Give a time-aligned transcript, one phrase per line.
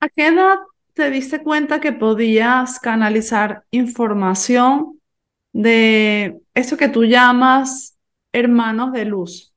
[0.00, 0.58] ¿A qué edad
[0.94, 5.00] te diste cuenta que podías canalizar información
[5.52, 7.98] de eso que tú llamas
[8.32, 9.52] hermanos de luz?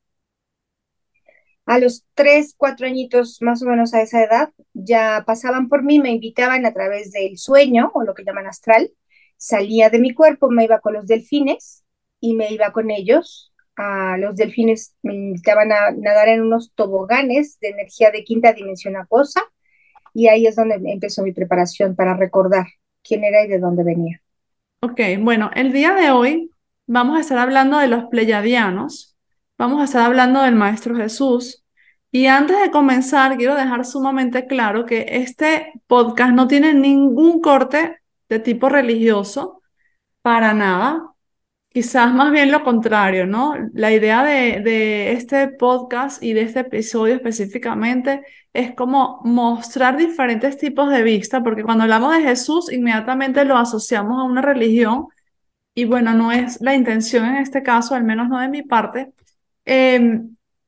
[1.67, 5.99] A los tres, cuatro añitos más o menos a esa edad, ya pasaban por mí,
[5.99, 8.91] me invitaban a través del sueño o lo que llaman astral.
[9.37, 11.83] Salía de mi cuerpo, me iba con los delfines
[12.19, 13.53] y me iba con ellos.
[13.75, 18.97] A los delfines me invitaban a nadar en unos toboganes de energía de quinta dimensión
[18.97, 19.41] acuosa
[20.13, 22.67] y ahí es donde empezó mi preparación para recordar
[23.03, 24.21] quién era y de dónde venía.
[24.81, 26.51] Ok, bueno, el día de hoy
[26.87, 29.15] vamos a estar hablando de los pleyadianos,
[29.57, 31.63] vamos a estar hablando del Maestro Jesús.
[32.11, 38.01] Y antes de comenzar, quiero dejar sumamente claro que este podcast no tiene ningún corte
[38.27, 39.61] de tipo religioso,
[40.21, 41.10] para nada.
[41.73, 43.53] Quizás más bien lo contrario, ¿no?
[43.73, 50.57] La idea de, de, este podcast y de este episodio específicamente es como mostrar diferentes
[50.57, 55.07] tipos de vista, porque cuando hablamos de Jesús inmediatamente lo asociamos a una religión
[55.73, 59.13] y bueno, no es la intención en este caso, al menos no de mi parte,
[59.65, 60.21] eh,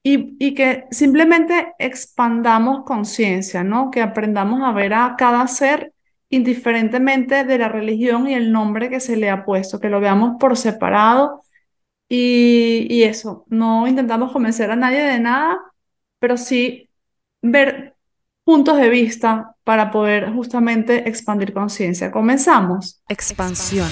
[0.04, 3.92] y, y que simplemente expandamos conciencia, ¿no?
[3.92, 5.93] Que aprendamos a ver a cada ser
[6.34, 10.38] indiferentemente de la religión y el nombre que se le ha puesto, que lo veamos
[10.40, 11.44] por separado
[12.10, 15.60] y, y eso, no intentamos convencer a nadie de nada,
[16.20, 16.90] pero sí
[17.42, 17.96] ver
[18.44, 22.12] puntos de vista para poder justamente expandir conciencia.
[22.12, 23.02] Comenzamos.
[23.08, 23.88] Expansión.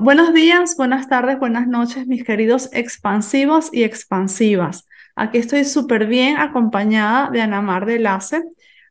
[0.00, 4.86] Buenos días, buenas tardes, buenas noches, mis queridos expansivos y expansivas.
[5.16, 8.42] Aquí estoy súper bien acompañada de Anamar de Lace.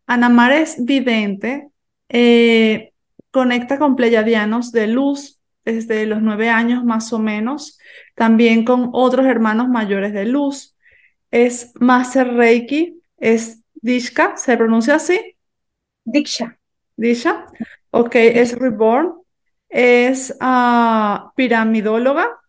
[0.06, 1.70] Anamar es vidente,
[2.10, 2.94] eh,
[3.32, 7.78] conecta con pleyadianos de luz desde los nueve años más o menos,
[8.16, 10.76] también con otros hermanos mayores de luz.
[11.32, 15.36] Es Master Reiki, es Dishka, ¿se pronuncia así?
[16.04, 16.58] Diksha.
[16.96, 17.46] Disha.
[17.92, 19.14] Ok, es Reborn,
[19.70, 22.40] es uh, piramidóloga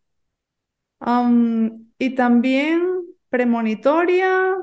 [1.01, 3.00] um, y también
[3.31, 4.57] premonitoria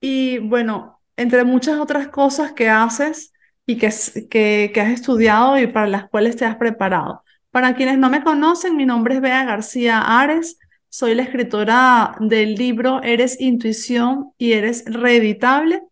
[0.00, 3.32] y bueno, entre muchas otras cosas que haces
[3.66, 3.90] y que,
[4.30, 7.22] que, que has estudiado y para las cuales te has preparado.
[7.50, 10.58] Para quienes no me conocen, mi nombre es Bea García Ares,
[10.88, 15.82] soy la escritora del libro Eres Intuición y Eres Reeditable.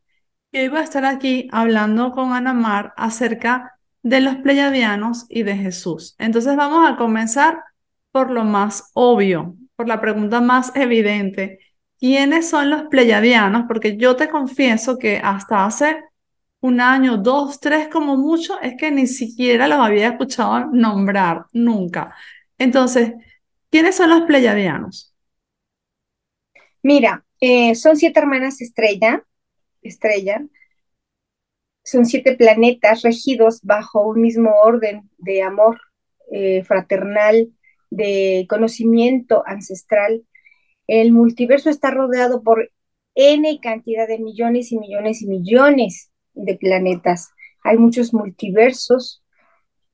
[0.53, 5.43] Y hoy voy a estar aquí hablando con Ana Mar acerca de los pleyadianos y
[5.43, 6.15] de Jesús.
[6.19, 7.65] Entonces vamos a comenzar
[8.13, 11.59] por lo más obvio, por la pregunta más evidente.
[12.03, 13.67] ¿Quiénes son los pleyadianos?
[13.69, 16.03] Porque yo te confieso que hasta hace
[16.59, 22.13] un año, dos, tres como mucho, es que ni siquiera los había escuchado nombrar, nunca.
[22.59, 23.13] Entonces,
[23.71, 25.15] ¿quiénes son los pleyadianos?
[26.83, 29.23] Mira, eh, son siete hermanas estrella,
[29.81, 30.45] estrella,
[31.85, 35.81] son siete planetas regidos bajo un mismo orden de amor
[36.33, 37.53] eh, fraternal,
[37.91, 40.25] de conocimiento ancestral
[40.93, 42.71] el multiverso está rodeado por
[43.15, 47.31] N cantidad de millones y millones y millones de planetas.
[47.65, 49.23] Hay muchos multiversos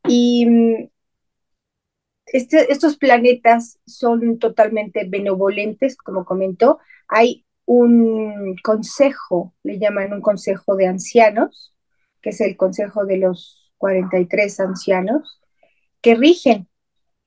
[0.08, 0.88] y mm,
[2.26, 6.80] este, estos planetas son totalmente benevolentes, como comentó.
[7.06, 11.76] Hay un consejo, le llaman un consejo de ancianos,
[12.20, 15.40] que es el consejo de los 43 ancianos,
[16.00, 16.66] que rigen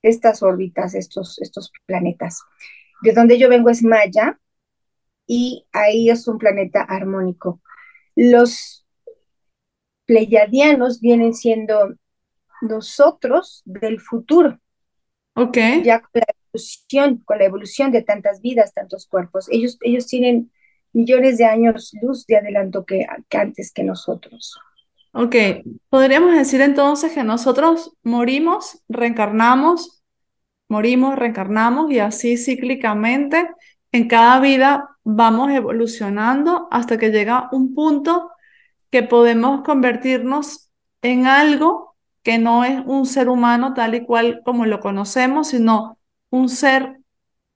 [0.02, 2.42] estas órbitas, estos, estos planetas.
[3.02, 4.40] De donde yo vengo es Maya
[5.28, 7.62] y ahí es un planeta armónico.
[8.16, 8.86] Los
[10.06, 11.96] pleiadianos vienen siendo
[12.62, 14.60] nosotros del futuro.
[15.36, 15.58] Ok.
[15.84, 19.48] Ya con la evolución, con la evolución de tantas vidas, tantos cuerpos.
[19.50, 20.52] Ellos, ellos tienen
[20.94, 24.60] millones de años luz de adelanto que, que antes que nosotros.
[25.14, 25.36] Ok,
[25.90, 30.01] podríamos decir entonces que nosotros morimos, reencarnamos
[30.72, 33.50] morimos, reencarnamos y así cíclicamente
[33.92, 38.32] en cada vida vamos evolucionando hasta que llega un punto
[38.90, 44.66] que podemos convertirnos en algo que no es un ser humano tal y cual como
[44.66, 45.98] lo conocemos, sino
[46.30, 47.02] un ser,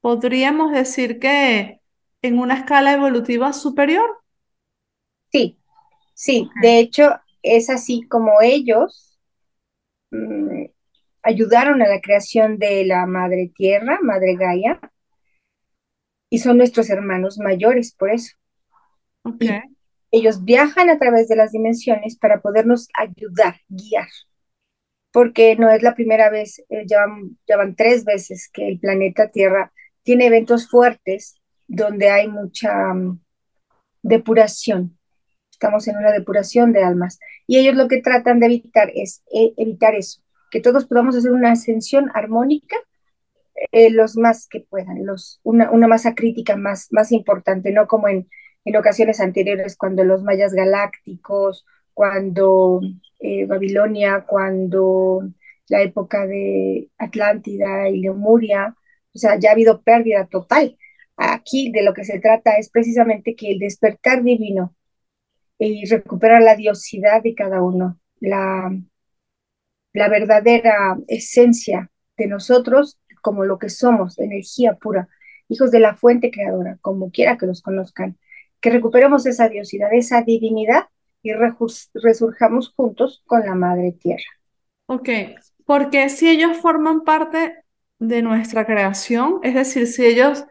[0.02, 1.80] podríamos decir que
[2.22, 4.10] en una escala evolutiva superior.
[5.32, 5.58] Sí,
[6.14, 9.18] sí, de hecho es así como ellos
[10.12, 10.66] mm,
[11.26, 14.80] ayudaron a la creación de la Madre Tierra, Madre Gaia,
[16.30, 18.36] y son nuestros hermanos mayores, por eso.
[19.24, 19.60] Okay.
[20.12, 24.08] ellos viajan a través de las dimensiones para podernos ayudar, guiar,
[25.12, 28.80] porque no es la primera vez, eh, ya, van, ya van tres veces que el
[28.80, 29.74] planeta Tierra
[30.04, 33.20] tiene eventos fuertes donde hay mucha um,
[34.04, 34.98] depuración.
[35.50, 37.18] Estamos en una depuración de almas.
[37.48, 40.22] Y ellos lo que tratan de evitar es eh, evitar eso,
[40.56, 42.78] que todos podamos hacer una ascensión armónica
[43.74, 48.08] eh, los más que puedan, los, una, una masa crítica más, más importante, no como
[48.08, 48.30] en,
[48.64, 52.80] en ocasiones anteriores cuando los mayas galácticos, cuando
[53.20, 55.28] eh, Babilonia, cuando
[55.68, 58.78] la época de Atlántida y Lemuria,
[59.14, 60.78] o sea, ya ha habido pérdida total.
[61.18, 64.74] Aquí de lo que se trata es precisamente que el despertar divino
[65.60, 68.72] y recuperar la diosidad de cada uno, la,
[69.96, 75.08] la verdadera esencia de nosotros como lo que somos, energía pura,
[75.48, 78.18] hijos de la fuente creadora, como quiera que los conozcan,
[78.60, 80.84] que recuperemos esa diosidad, esa divinidad
[81.24, 84.30] y resurjamos juntos con la Madre Tierra.
[84.88, 85.10] Ok,
[85.66, 87.56] porque si ellos forman parte
[87.98, 90.46] de nuestra creación, es decir, si ellos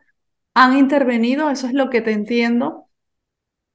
[0.55, 2.89] han intervenido, eso es lo que te entiendo,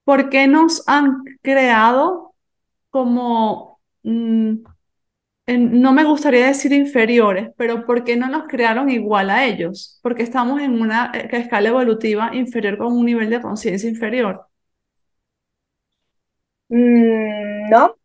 [0.04, 2.34] ¿por qué nos han creado
[2.90, 4.56] como, mm,
[5.58, 9.98] no me gustaría decir inferiores, pero ¿por qué no nos crearon igual a ellos?
[10.02, 14.46] Porque estamos en una escala evolutiva inferior con un nivel de conciencia inferior.
[16.68, 17.96] Mm, no,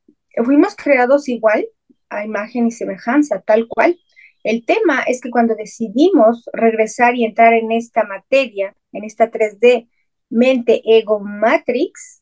[0.43, 1.65] fuimos creados igual,
[2.09, 3.99] a imagen y semejanza, tal cual.
[4.43, 9.87] El tema es que cuando decidimos regresar y entrar en esta materia, en esta 3D,
[10.29, 12.21] mente, ego, matrix,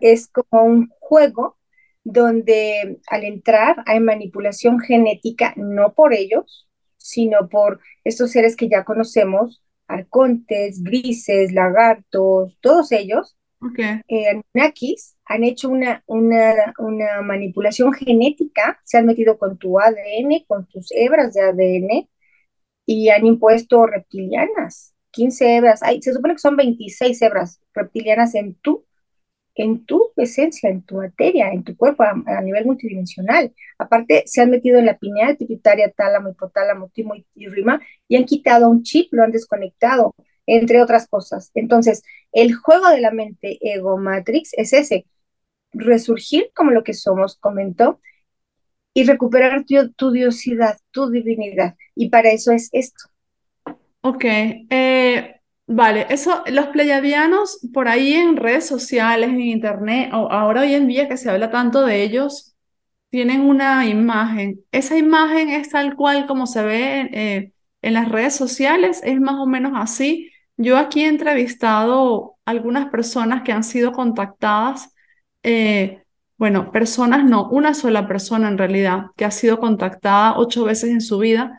[0.00, 1.56] es como un juego
[2.04, 6.68] donde al entrar hay manipulación genética, no por ellos,
[6.98, 13.36] sino por estos seres que ya conocemos, arcontes, grises, lagartos, todos ellos,
[13.70, 14.00] Okay.
[14.08, 14.42] Eh,
[15.26, 20.92] han hecho una, una, una, manipulación genética, se han metido con tu ADN, con tus
[20.92, 22.08] hebras de ADN
[22.84, 28.54] y han impuesto reptilianas, 15 hebras, Ay, se supone que son 26 hebras reptilianas en
[28.56, 28.84] tu,
[29.54, 33.52] en tu esencia, en tu materia, en tu cuerpo a, nivel multidimensional.
[33.78, 38.24] Aparte, se han metido en la pineal pituitaria, tálamo, hipotálamo, timo y rima y han
[38.24, 40.14] quitado un chip, lo han desconectado
[40.46, 41.50] entre otras cosas.
[41.54, 42.02] Entonces,
[42.32, 45.06] el juego de la mente ego matrix es ese,
[45.72, 48.00] resurgir como lo que somos, comentó,
[48.96, 51.74] y recuperar tu, tu diosidad, tu divinidad.
[51.96, 53.10] Y para eso es esto.
[54.02, 55.33] Ok, eh,
[55.66, 60.88] vale, eso, los pleyadianos por ahí en redes sociales, en internet, o ahora hoy en
[60.88, 62.54] día que se habla tanto de ellos,
[63.10, 64.60] tienen una imagen.
[64.72, 67.52] Esa imagen es tal cual como se ve eh,
[67.82, 70.30] en las redes sociales, es más o menos así.
[70.56, 74.94] Yo aquí he entrevistado algunas personas que han sido contactadas,
[75.42, 76.02] eh,
[76.36, 81.00] bueno, personas no, una sola persona en realidad, que ha sido contactada ocho veces en
[81.00, 81.58] su vida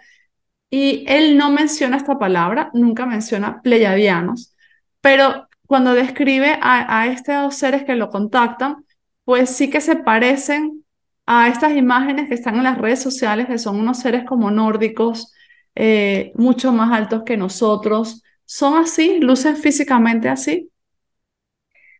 [0.75, 4.53] y él no menciona esta palabra, nunca menciona pleyadianos,
[4.99, 8.83] pero cuando describe a, estos seres que lo contactan,
[9.23, 10.83] pues sí que se parecen
[11.25, 15.33] a estas imágenes que están en las redes sociales, que son unos seres como nórdicos,
[15.75, 19.19] eh, mucho más altos que nosotros, ¿Son así?
[19.19, 20.69] ¿Lucen físicamente así?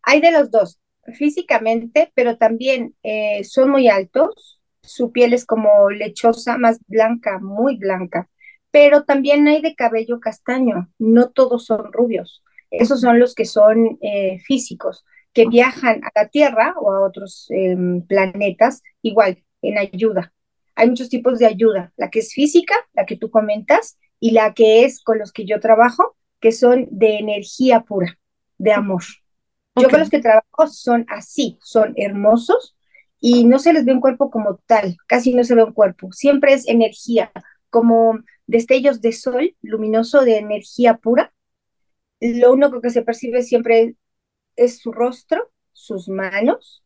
[0.04, 0.80] Hay de los dos,
[1.18, 7.78] físicamente, pero también eh, son muy altos, su piel es como lechosa, más blanca, muy
[7.78, 8.30] blanca,
[8.76, 13.98] pero también hay de cabello castaño, no todos son rubios, esos son los que son
[14.02, 20.34] eh, físicos, que viajan a la Tierra o a otros em, planetas igual, en ayuda.
[20.76, 24.54] Hay muchos tipos de ayuda, la que es física, la que tú comentas, y la
[24.54, 28.20] que es con los que yo trabajo, que son de energía pura,
[28.58, 29.04] de amor.
[29.78, 32.76] Yo con los que trabajo son así, son hermosos
[33.22, 36.12] y no se les ve un cuerpo como tal, casi no se ve un cuerpo,
[36.12, 37.32] siempre es energía,
[37.70, 41.34] como destellos de sol luminoso de energía pura.
[42.20, 43.96] Lo único que se percibe siempre
[44.56, 46.84] es su rostro, sus manos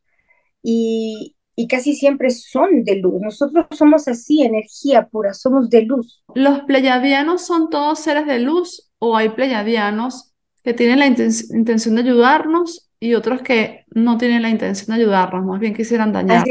[0.64, 3.22] y, y casi siempre son de luz.
[3.22, 6.24] Nosotros somos así, energía pura, somos de luz.
[6.36, 12.02] ¿Los pleyadianos son todos seres de luz o hay pleyadianos que tienen la intención de
[12.02, 16.46] ayudarnos y otros que no tienen la intención de ayudarnos, más bien quisieran dañar?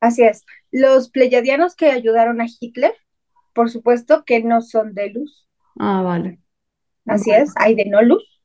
[0.00, 0.44] Así es.
[0.70, 2.94] Los pleyadianos que ayudaron a Hitler,
[3.52, 5.48] por supuesto que no son de luz.
[5.78, 6.40] Ah, vale.
[7.06, 8.40] Así es, hay de no luz.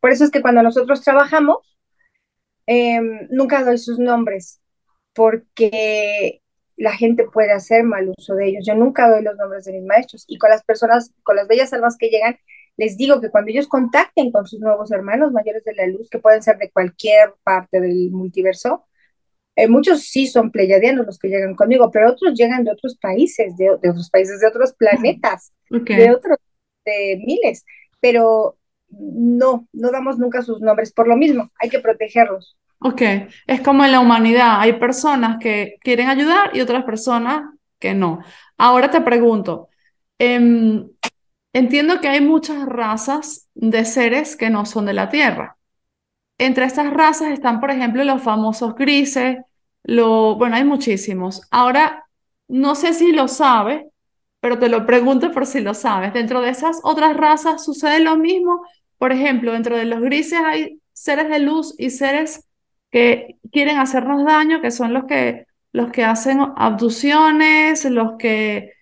[0.00, 1.76] Por eso es que cuando nosotros trabajamos,
[2.66, 4.60] em, nunca doy sus nombres
[5.14, 6.42] porque
[6.76, 8.64] la gente puede hacer mal uso de ellos.
[8.66, 11.72] Yo nunca doy los nombres de mis maestros y con las personas, con las bellas
[11.72, 12.38] almas que llegan,
[12.76, 16.18] les digo que cuando ellos contacten con sus nuevos hermanos mayores de la luz, que
[16.18, 18.84] pueden ser de cualquier parte del multiverso,
[19.56, 23.56] eh, muchos sí son pleyadianos los que llegan conmigo, pero otros llegan de otros países,
[23.56, 26.36] de, otros países, de otros planetas, de otros,
[26.84, 27.64] de miles.
[27.98, 28.58] Pero
[28.90, 32.56] no, no damos nunca sus nombres por lo mismo, hay que protegerlos.
[32.80, 33.00] Ok,
[33.46, 37.44] es como en la humanidad, hay personas que quieren ayudar y otras personas
[37.78, 38.20] que no.
[38.58, 39.70] Ahora te pregunto,
[40.18, 40.86] em,
[41.54, 45.55] entiendo que hay muchas razas de seres que no son de la Tierra.
[46.38, 49.38] Entre estas razas están, por ejemplo, los famosos grises,
[49.84, 51.42] lo, bueno, hay muchísimos.
[51.50, 52.04] Ahora,
[52.48, 53.84] no sé si lo sabes,
[54.40, 56.12] pero te lo pregunto por si lo sabes.
[56.12, 58.62] Dentro de esas otras razas sucede lo mismo.
[58.98, 62.46] Por ejemplo, dentro de los grises hay seres de luz y seres
[62.90, 68.75] que quieren hacernos daño, que son los que, los que hacen abducciones, los que,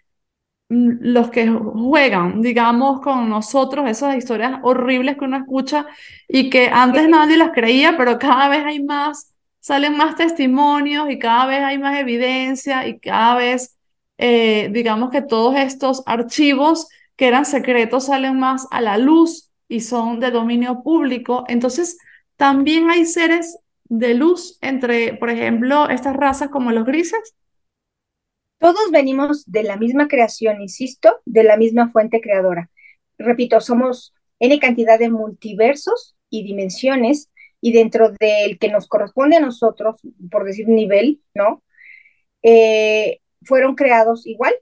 [1.01, 5.87] los que juegan, digamos, con nosotros, esas historias horribles que uno escucha
[6.29, 11.19] y que antes nadie las creía, pero cada vez hay más, salen más testimonios y
[11.19, 13.77] cada vez hay más evidencia y cada vez,
[14.19, 19.81] eh, digamos que todos estos archivos que eran secretos salen más a la luz y
[19.81, 21.45] son de dominio público.
[21.49, 21.99] Entonces,
[22.37, 27.35] también hay seres de luz entre, por ejemplo, estas razas como los grises?
[28.65, 32.71] Todos venimos de la misma creación, insisto, de la misma fuente creadora.
[33.19, 37.31] Repito, somos N cantidad de multiversos y dimensiones,
[37.61, 41.63] y dentro del que nos corresponde a nosotros, por decir nivel, ¿no?
[42.43, 44.55] Eh, fueron creados igual.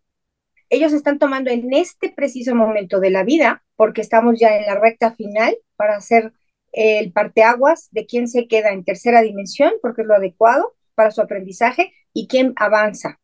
[0.68, 4.80] Ellos están tomando en este preciso momento de la vida, porque estamos ya en la
[4.80, 6.32] recta final para hacer
[6.72, 11.20] el parteaguas de quién se queda en tercera dimensión, porque es lo adecuado para su
[11.20, 13.20] aprendizaje, y quién avanza,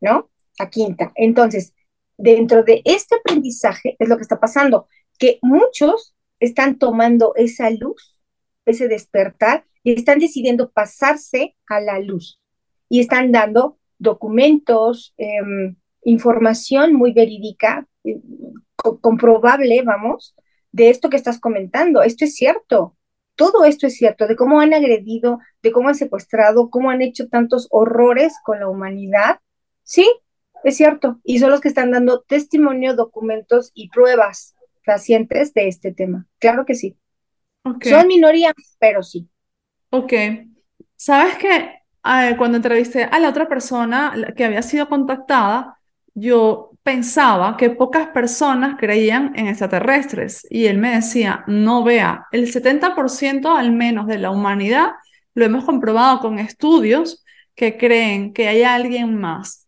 [0.00, 0.30] ¿no?
[0.58, 1.12] A quinta.
[1.14, 1.74] Entonces,
[2.16, 4.88] dentro de este aprendizaje es lo que está pasando,
[5.18, 8.18] que muchos están tomando esa luz,
[8.64, 12.40] ese despertar, y están decidiendo pasarse a la luz.
[12.88, 18.20] Y están dando documentos, em, información muy verídica, eh,
[19.00, 20.34] comprobable, vamos,
[20.72, 22.02] de esto que estás comentando.
[22.02, 22.96] Esto es cierto.
[23.36, 27.28] Todo esto es cierto, de cómo han agredido, de cómo han secuestrado, cómo han hecho
[27.28, 29.40] tantos horrores con la humanidad.
[29.88, 30.10] Sí,
[30.64, 31.20] es cierto.
[31.22, 36.26] Y son los que están dando testimonio, documentos y pruebas pacientes de este tema.
[36.40, 36.96] Claro que sí.
[37.82, 39.28] Son minoría, pero sí.
[39.90, 40.12] Ok.
[40.96, 41.78] ¿Sabes que
[42.36, 45.78] cuando entrevisté a la otra persona que había sido contactada,
[46.14, 52.50] yo pensaba que pocas personas creían en extraterrestres y él me decía, no vea, el
[52.50, 54.92] 70% al menos de la humanidad
[55.34, 57.24] lo hemos comprobado con estudios
[57.54, 59.65] que creen que hay alguien más.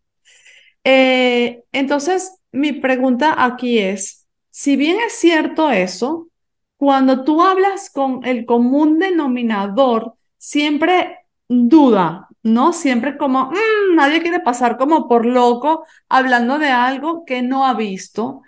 [0.83, 6.29] Eh, entonces, mi pregunta aquí es, si bien es cierto eso,
[6.77, 12.73] cuando tú hablas con el común denominador, siempre duda, ¿no?
[12.73, 17.73] Siempre como, mm, nadie quiere pasar como por loco hablando de algo que no ha
[17.73, 18.41] visto.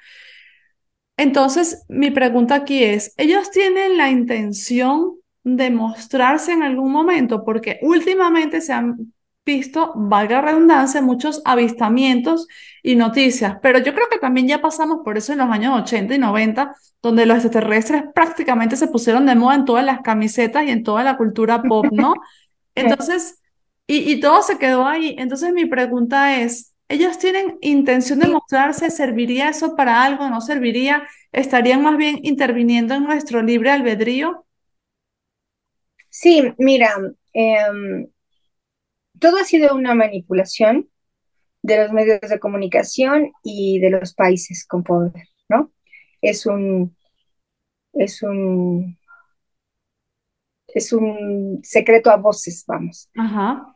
[1.18, 7.44] Entonces, mi pregunta aquí es, ¿ellos tienen la intención de mostrarse en algún momento?
[7.44, 9.14] Porque últimamente se han
[9.46, 12.48] visto, valga la redundancia, muchos avistamientos
[12.84, 16.16] y noticias, pero yo creo que también ya pasamos por eso en los años 80
[16.16, 20.70] y 90, donde los extraterrestres prácticamente se pusieron de moda en todas las camisetas y
[20.70, 22.14] en toda la cultura pop, ¿no?
[22.76, 23.42] Entonces,
[23.88, 25.16] y, todo se quedó ahí.
[25.18, 28.90] Entonces mi pregunta es, ¿ellos tienen intención de mostrarse?
[28.90, 30.30] ¿Serviría eso para algo?
[30.30, 31.04] ¿No serviría?
[31.34, 34.46] ¿Estarían más bien interviniendo en nuestro libre albedrío?
[36.10, 36.96] Sí, mira,
[37.34, 38.08] em,
[39.22, 40.90] todo ha sido una manipulación
[41.62, 45.72] de los medios de comunicación y de los países con poder, ¿no?
[46.22, 46.98] Es un,
[47.94, 48.98] es un,
[50.68, 53.10] es un secreto a voces, vamos.
[53.16, 53.76] Ajá.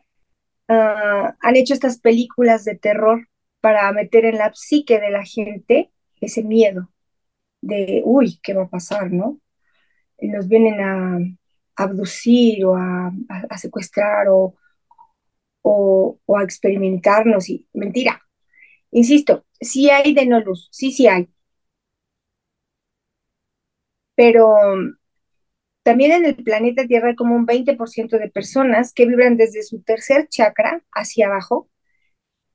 [0.68, 3.28] Ah, han hecho estas películas de terror
[3.60, 6.90] para meter en la psique de la gente ese miedo
[7.60, 9.40] de, uy, ¿qué va a pasar, no?
[10.20, 11.18] nos vienen a,
[11.78, 13.12] abducir o a,
[13.58, 14.54] secuestrar o,
[15.68, 18.22] o, a experimentarnos y mentira.
[18.92, 21.28] Insisto, sí hay de no luz, sí, sí hay.
[24.14, 24.56] Pero
[25.82, 30.28] también en el planeta Tierra como un 20% de personas que vibran desde su tercer
[30.28, 31.70] chakra hacia abajo,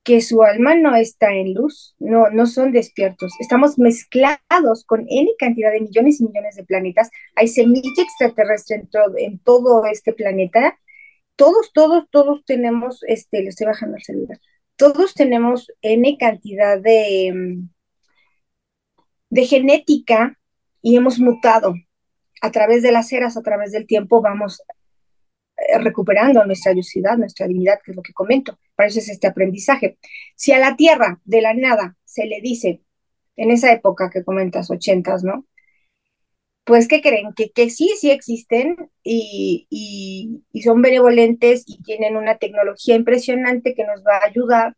[0.04, 3.32] que su alma no está en luz, no, no son despiertos.
[3.40, 7.10] Estamos mezclados con N cantidad de millones y millones de planetas.
[7.36, 8.88] Hay semilla extraterrestre en
[9.18, 10.78] en todo este planeta.
[11.42, 14.38] Todos, todos, todos tenemos, este, le estoy bajando el celular,
[14.76, 17.68] todos tenemos N cantidad de, mm,
[19.28, 20.38] de genética
[20.82, 21.74] y hemos mutado
[22.42, 24.62] a través de las eras, a través del tiempo, vamos
[25.56, 28.56] eh, recuperando nuestra lucidez, nuestra dignidad, que es lo que comento.
[28.76, 29.98] Para eso es este aprendizaje.
[30.36, 32.82] Si a la Tierra de la nada se le dice,
[33.34, 35.44] en esa época que comentas, ochentas, ¿no?
[36.64, 37.32] Pues, ¿qué creen?
[37.34, 43.74] Que, que sí, sí existen y, y, y son benevolentes y tienen una tecnología impresionante
[43.74, 44.76] que nos va a ayudar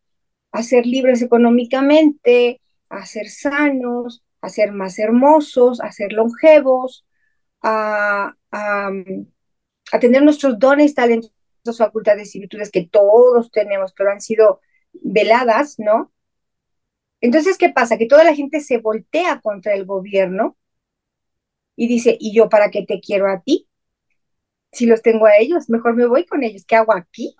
[0.51, 7.05] a ser libres económicamente, a ser sanos, a ser más hermosos, a ser longevos,
[7.61, 8.91] a, a,
[9.91, 11.31] a tener nuestros dones, talentos,
[11.77, 14.61] facultades y virtudes que todos tenemos, pero han sido
[14.93, 16.11] veladas, ¿no?
[17.21, 17.97] Entonces, ¿qué pasa?
[17.97, 20.57] Que toda la gente se voltea contra el gobierno
[21.75, 23.67] y dice, ¿y yo para qué te quiero a ti?
[24.71, 26.65] Si los tengo a ellos, mejor me voy con ellos.
[26.67, 27.35] ¿Qué hago aquí?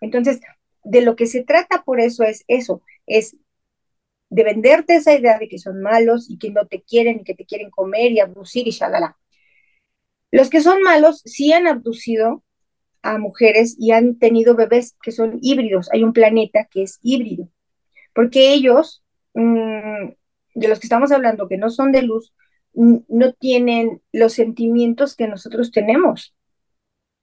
[0.00, 0.40] Entonces,
[0.84, 3.36] de lo que se trata por eso es eso, es
[4.30, 7.34] de venderte esa idea de que son malos y que no te quieren y que
[7.34, 9.18] te quieren comer y abducir y shalala.
[10.30, 12.42] Los que son malos sí han abducido
[13.02, 15.90] a mujeres y han tenido bebés que son híbridos.
[15.92, 17.48] Hay un planeta que es híbrido,
[18.14, 19.04] porque ellos,
[19.34, 20.10] mmm,
[20.54, 22.34] de los que estamos hablando, que no son de luz,
[22.74, 26.34] no tienen los sentimientos que nosotros tenemos.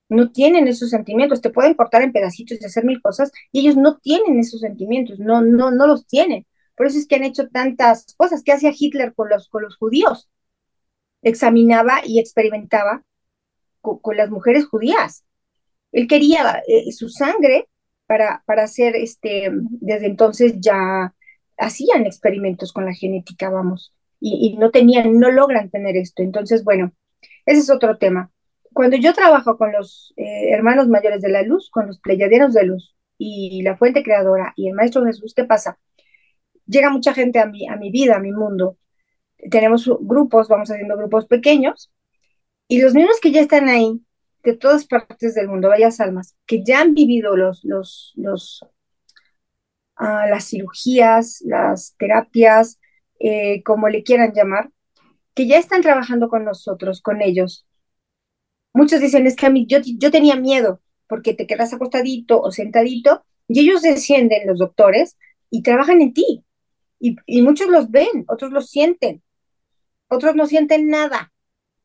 [0.08, 1.41] No tienen esos sentimientos.
[1.41, 5.20] Te pueden cortar en pedacitos y hacer mil cosas y ellos no tienen esos sentimientos.
[5.20, 6.46] No, no, no los tienen.
[6.75, 8.44] Por eso es que han hecho tantas cosas.
[8.44, 10.29] ¿Qué hacía Hitler con los, con los judíos?
[11.22, 13.03] Examinaba y experimentaba
[13.82, 15.25] con, con las mujeres judías.
[15.91, 17.68] Él quería eh, su sangre
[18.06, 21.13] para, para hacer, este, desde entonces ya
[21.58, 26.23] hacían experimentos con la genética, vamos y, no tenían, no logran tener esto.
[26.23, 26.93] Entonces, bueno,
[27.45, 28.31] ese es otro tema.
[28.73, 32.65] Cuando yo trabajo con los eh, hermanos mayores de la luz, con los pleyadianos de
[32.65, 35.79] luz y la fuente creadora y el maestro Jesús, ¿qué pasa?
[36.67, 38.77] Llega mucha gente a mi, a mi vida, a mi mundo.
[39.51, 41.91] Tenemos grupos, vamos haciendo grupos pequeños
[42.67, 43.99] y los mismos que ya están ahí,
[44.43, 48.61] de todas partes del mundo, varias almas, que ya han vivido los, los, los,
[49.99, 52.79] uh, las cirugías, las terapias,
[53.19, 54.71] eh, como le quieran llamar,
[55.33, 57.65] que ya están trabajando con nosotros, con ellos.
[58.73, 62.51] Muchos dicen, es que a mí yo, yo tenía miedo porque te quedas acostadito o
[62.51, 65.17] sentadito y ellos descienden, los doctores,
[65.50, 66.46] y trabajan en ti.
[67.00, 69.24] Y, muchos los ven, otros los sienten,
[70.09, 71.31] otros no sienten nada,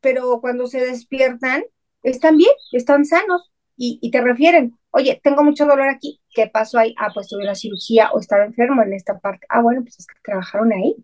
[0.01, 1.63] pero cuando se despiertan,
[2.03, 6.79] están bien, están sanos y, y, te refieren, oye, tengo mucho dolor aquí, ¿qué pasó
[6.79, 6.95] ahí?
[6.99, 9.47] Ah, pues tuve una cirugía o estaba enfermo en esta parte.
[9.49, 10.97] Ah, bueno, pues es que trabajaron ahí.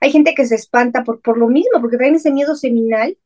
[0.00, 3.18] Hay gente que se espanta por, por lo mismo, porque traen ese miedo seminal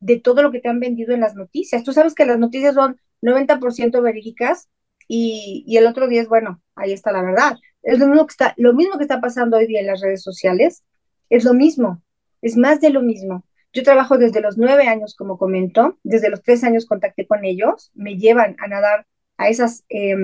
[0.00, 1.84] de todo lo que te han vendido en las noticias.
[1.84, 4.68] Tú sabes que las noticias son 90% verídicas
[5.08, 7.56] y, y, el otro día es, bueno, ahí está la verdad.
[7.82, 10.22] Es lo mismo, que está, lo mismo que está pasando hoy día en las redes
[10.22, 10.84] sociales,
[11.30, 12.02] es lo mismo,
[12.42, 13.44] es más de lo mismo.
[13.72, 17.90] Yo trabajo desde los nueve años, como comento, desde los tres años contacté con ellos,
[17.94, 20.16] me llevan a nadar a esas, eh,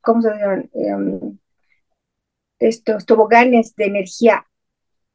[0.00, 0.70] ¿cómo se llaman?
[0.74, 1.36] Eh,
[2.58, 4.46] estos toboganes de energía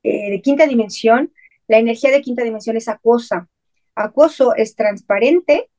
[0.03, 1.33] eh, de quinta dimensión,
[1.67, 3.49] la energía de quinta dimensión es acuosa.
[3.95, 5.69] Acuoso es transparente,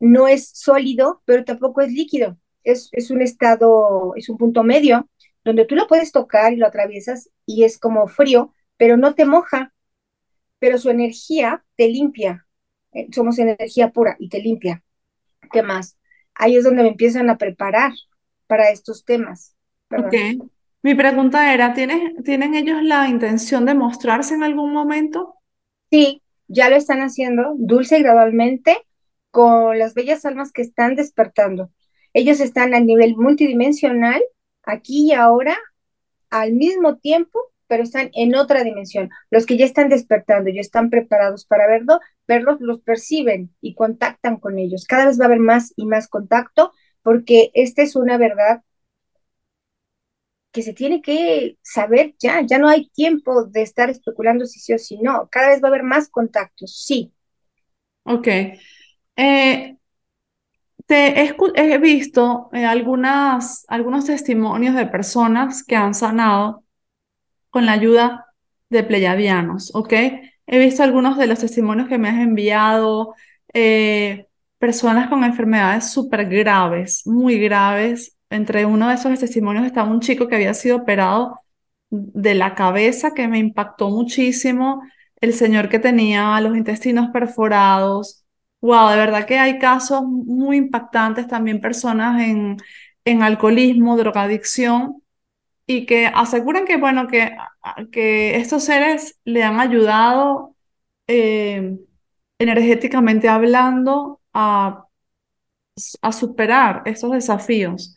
[0.00, 2.38] no es sólido, pero tampoco es líquido.
[2.64, 5.08] Es, es un estado, es un punto medio,
[5.44, 9.24] donde tú lo puedes tocar y lo atraviesas y es como frío, pero no te
[9.24, 9.72] moja,
[10.58, 12.46] pero su energía te limpia.
[12.92, 14.82] Eh, somos energía pura y te limpia.
[15.52, 15.98] ¿Qué más?
[16.34, 17.92] Ahí es donde me empiezan a preparar
[18.46, 19.54] para estos temas.
[20.82, 25.36] Mi pregunta era, ¿tienen, ¿tienen ellos la intención de mostrarse en algún momento?
[25.90, 28.76] Sí, ya lo están haciendo, dulce y gradualmente,
[29.30, 31.70] con las bellas almas que están despertando.
[32.12, 34.20] Ellos están a nivel multidimensional,
[34.64, 35.56] aquí y ahora,
[36.30, 39.08] al mismo tiempo, pero están en otra dimensión.
[39.30, 44.36] Los que ya están despertando y están preparados para verlo, verlos, los perciben y contactan
[44.38, 44.84] con ellos.
[44.86, 48.62] Cada vez va a haber más y más contacto, porque esta es una verdad
[50.52, 54.74] que se tiene que saber ya, ya no hay tiempo de estar especulando si sí
[54.74, 57.12] o si no, cada vez va a haber más contactos, sí.
[58.04, 58.28] Ok.
[59.16, 59.76] Eh,
[60.86, 66.64] te he, visto eh, algunas, algunos testimonios de personas que han sanado
[67.50, 68.26] con la ayuda
[68.68, 69.92] de pleyadianos, ¿ok?
[70.46, 73.14] He visto algunos de los testimonios que me has enviado,
[73.54, 74.26] eh,
[74.58, 80.28] personas con enfermedades súper graves, muy graves, entre uno de esos testimonios estaba un chico
[80.28, 81.40] que había sido operado
[81.90, 84.82] de la cabeza, que me impactó muchísimo,
[85.20, 88.24] el señor que tenía los intestinos perforados.
[88.60, 92.56] Wow, de verdad que hay casos muy impactantes, también personas en,
[93.04, 95.02] en alcoholismo, drogadicción,
[95.66, 97.36] y que aseguran que, bueno, que,
[97.92, 100.56] que estos seres le han ayudado
[101.06, 101.78] eh,
[102.38, 104.86] energéticamente hablando a,
[106.02, 107.96] a superar estos desafíos.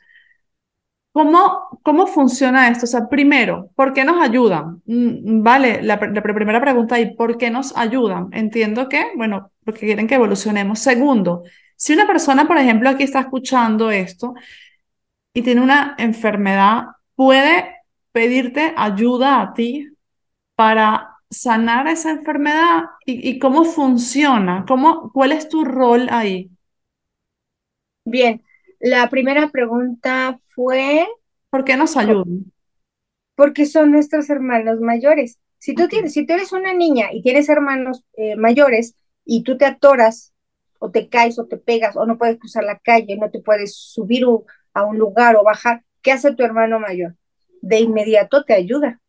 [1.16, 2.84] ¿Cómo, cómo funciona esto?
[2.86, 4.82] O sea, primero, ¿por qué nos ayudan?
[4.86, 8.28] Mm, Vale, la, la primera pregunta ahí, ¿por qué nos ayudan?
[8.34, 10.80] Entiendo que, bueno, porque quieren que evolucionemos.
[10.80, 11.44] Segundo,
[11.78, 14.34] si una persona, por ejemplo, aquí está escuchando esto
[15.34, 17.76] y tiene una enfermedad, puede
[18.12, 19.90] pedirte ayuda a ti
[20.56, 26.52] para sanar esa enfermedad y, y cómo funciona, cómo, cuál es tu rol ahí.
[28.06, 28.42] Bien,
[28.86, 31.08] la primera pregunta fue,
[31.50, 32.52] ¿Por qué nos ayudan?
[33.34, 35.40] ¿por qué son nuestros hermanos mayores?
[35.58, 38.96] Si tú tienes, si tú eres una niña y tienes hermanos eh, mayores
[39.26, 40.34] y tú te atoras
[40.78, 43.76] o te caes o te pegas o no puedes cruzar la calle, no te puedes
[43.76, 44.24] subir
[44.76, 47.16] a un lugar o bajar, ¿qué hace tu hermano mayor?
[47.64, 49.02] De inmediato te ayuda,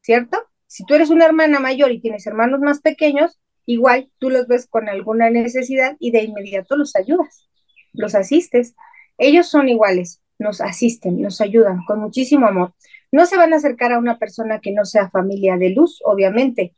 [0.00, 0.38] ¿cierto?
[0.66, 4.66] Si tú eres una hermana mayor y tienes hermanos más pequeños, igual tú los ves
[4.66, 7.47] con alguna necesidad y de inmediato los ayudas,
[7.92, 8.74] los asistes.
[9.18, 12.74] Ellos son iguales, nos asisten, nos ayudan con muchísimo amor.
[13.12, 16.74] No se van a acercar a una persona que no sea familia de luz, obviamente.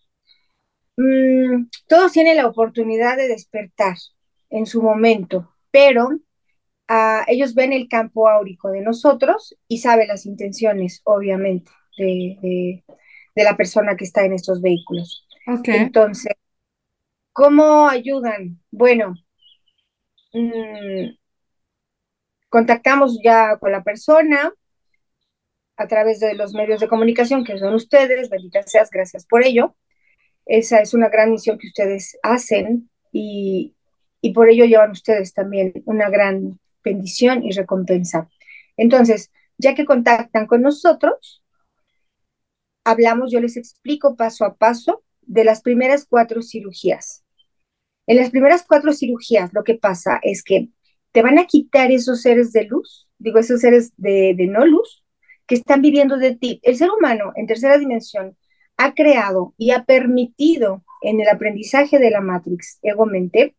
[0.97, 3.97] Mm, todos tienen la oportunidad de despertar
[4.51, 6.11] en su momento, pero
[6.89, 12.85] ah, ellos ven el campo áurico de nosotros y saben las intenciones, obviamente, de, de-
[13.37, 15.27] de la persona que está en estos vehículos.
[15.71, 16.35] Entonces,
[17.33, 18.61] ¿cómo ayudan?
[18.71, 19.15] Bueno,
[20.33, 21.15] mm,
[22.51, 24.53] contactamos ya con la persona
[25.77, 29.77] a través de los medios de comunicación que son ustedes, benditas seas, gracias por ello.
[30.47, 33.77] Esa es una gran misión que ustedes hacen y,
[34.21, 38.29] y por ello llevan ustedes también una gran bendición y recompensa.
[38.77, 41.43] Entonces, ya que contactan con nosotros,
[42.85, 47.25] hablamos, yo les explico paso a paso de las primeras cuatro cirugías.
[48.11, 50.71] En las primeras cuatro cirugías lo que pasa es que
[51.13, 55.05] te van a quitar esos seres de luz, digo, esos seres de, no luz,
[55.47, 56.59] que están viviendo de ti.
[56.65, 58.37] El ser humano en tercera dimensión
[58.77, 63.55] ha creado y ha permitido en el aprendizaje de la Matrix, ego-mente,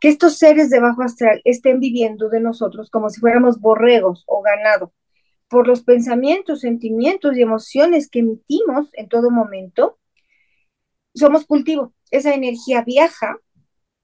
[0.00, 4.42] que estos seres de bajo astral estén viviendo de nosotros como si fuéramos borregos o
[4.42, 4.92] ganado,
[5.46, 10.00] por los pensamientos, sentimientos y emociones que emitimos en todo momento,
[11.14, 11.94] somos cultivo.
[12.10, 13.38] Esa energía viaja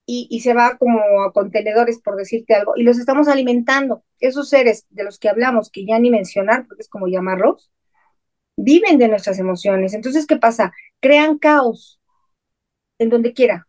[0.07, 4.05] y, y, se va como a contenedores, por decirte algo, y los estamos alimentando.
[4.21, 7.71] Esos seres de los que hablamos, que ya ni mencionar, porque es como llamarlos,
[8.57, 9.95] viven de nuestras emociones.
[9.95, 10.73] Entonces, ¿qué pasa?
[11.01, 12.01] Crean caos
[12.99, 13.67] en donde quiera.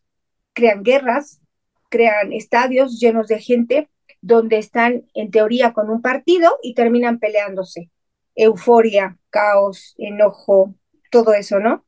[0.54, 1.42] Crean guerras,
[1.90, 3.90] crean estadios llenos de gente
[4.22, 7.92] donde están en teoría con un partido y terminan peleándose.
[8.36, 10.76] Euforia, caos, enojo,
[11.12, 11.86] todo eso, ¿no?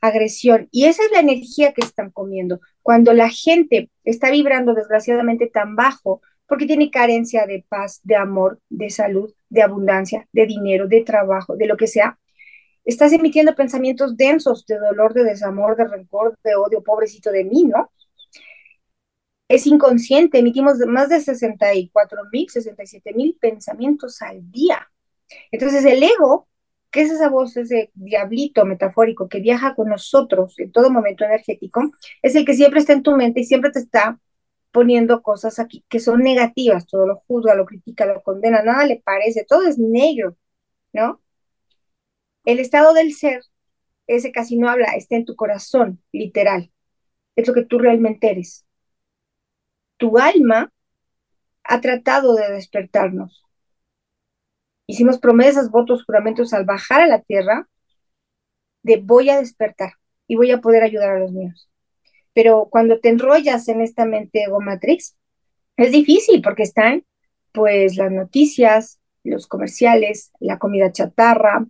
[0.00, 0.68] Agresión.
[0.70, 2.60] Y esa es la energía que están comiendo.
[2.88, 8.62] Cuando la gente está vibrando desgraciadamente tan bajo, porque tiene carencia de paz, de amor,
[8.70, 12.18] de salud, de abundancia, de dinero, de trabajo, de lo que sea,
[12.86, 17.64] estás emitiendo pensamientos densos de dolor, de desamor, de rencor, de odio, pobrecito de mí,
[17.64, 17.92] ¿no?
[19.48, 24.88] Es inconsciente, emitimos más de 64 mil, 67 mil pensamientos al día.
[25.50, 26.48] Entonces el ego,
[26.90, 31.82] que es esa voz, ese diablito metafórico que viaja con nosotros en todo momento energético,
[32.22, 34.18] es el que siempre está en tu mente y siempre te está
[34.72, 39.00] poniendo cosas aquí que son negativas, todo lo juzga, lo critica, lo condena, nada le
[39.04, 40.36] parece, todo es negro,
[40.92, 41.20] ¿no?
[42.44, 43.42] El estado del ser,
[44.08, 46.72] ese casi no habla, está en tu corazón, literal.
[47.36, 48.66] Es lo que tú realmente eres.
[49.96, 50.72] Tu alma
[51.64, 53.47] ha tratado de despertarnos.
[54.88, 57.68] Hicimos promesas, votos, juramentos al bajar a la tierra
[58.82, 59.92] de voy a despertar
[60.26, 61.68] y voy a poder ayudar a los míos.
[62.32, 65.14] Pero cuando te enrollas en esta mente ego matrix,
[65.76, 67.04] es difícil porque están
[67.52, 71.66] pues las noticias, los comerciales, la comida chatarra,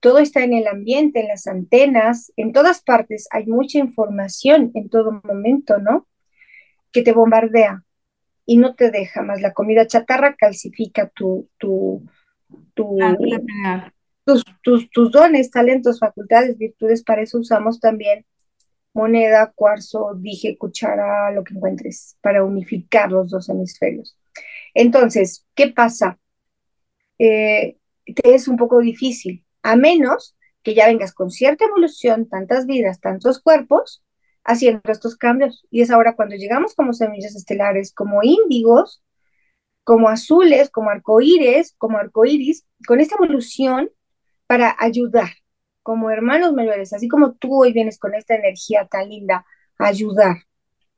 [0.00, 4.88] todo está en el ambiente, en las antenas, en todas partes hay mucha información en
[4.88, 6.06] todo momento, ¿no?
[6.90, 7.84] Que te bombardea
[8.46, 9.42] y no te deja más.
[9.42, 12.02] La comida chatarra calcifica tu, tu,
[12.74, 13.92] tu, genial.
[14.24, 17.02] tus, tus, tus dones, talentos, facultades, virtudes.
[17.02, 18.24] Para eso usamos también
[18.92, 24.16] moneda, cuarzo, dije, cuchara, lo que encuentres, para unificar los dos hemisferios.
[24.74, 26.18] Entonces, ¿qué pasa?
[27.18, 32.66] Eh, te es un poco difícil a menos que ya vengas con cierta evolución, tantas
[32.66, 34.02] vidas, tantos cuerpos,
[34.44, 35.64] haciendo estos cambios.
[35.70, 39.02] Y es ahora cuando llegamos como semillas estelares, como índigos,
[39.86, 43.90] como azules, como arcoíris, como arcoíris, con esta evolución
[44.48, 45.30] para ayudar,
[45.84, 49.46] como hermanos mayores, así como tú hoy vienes con esta energía tan linda,
[49.78, 50.38] a ayudar.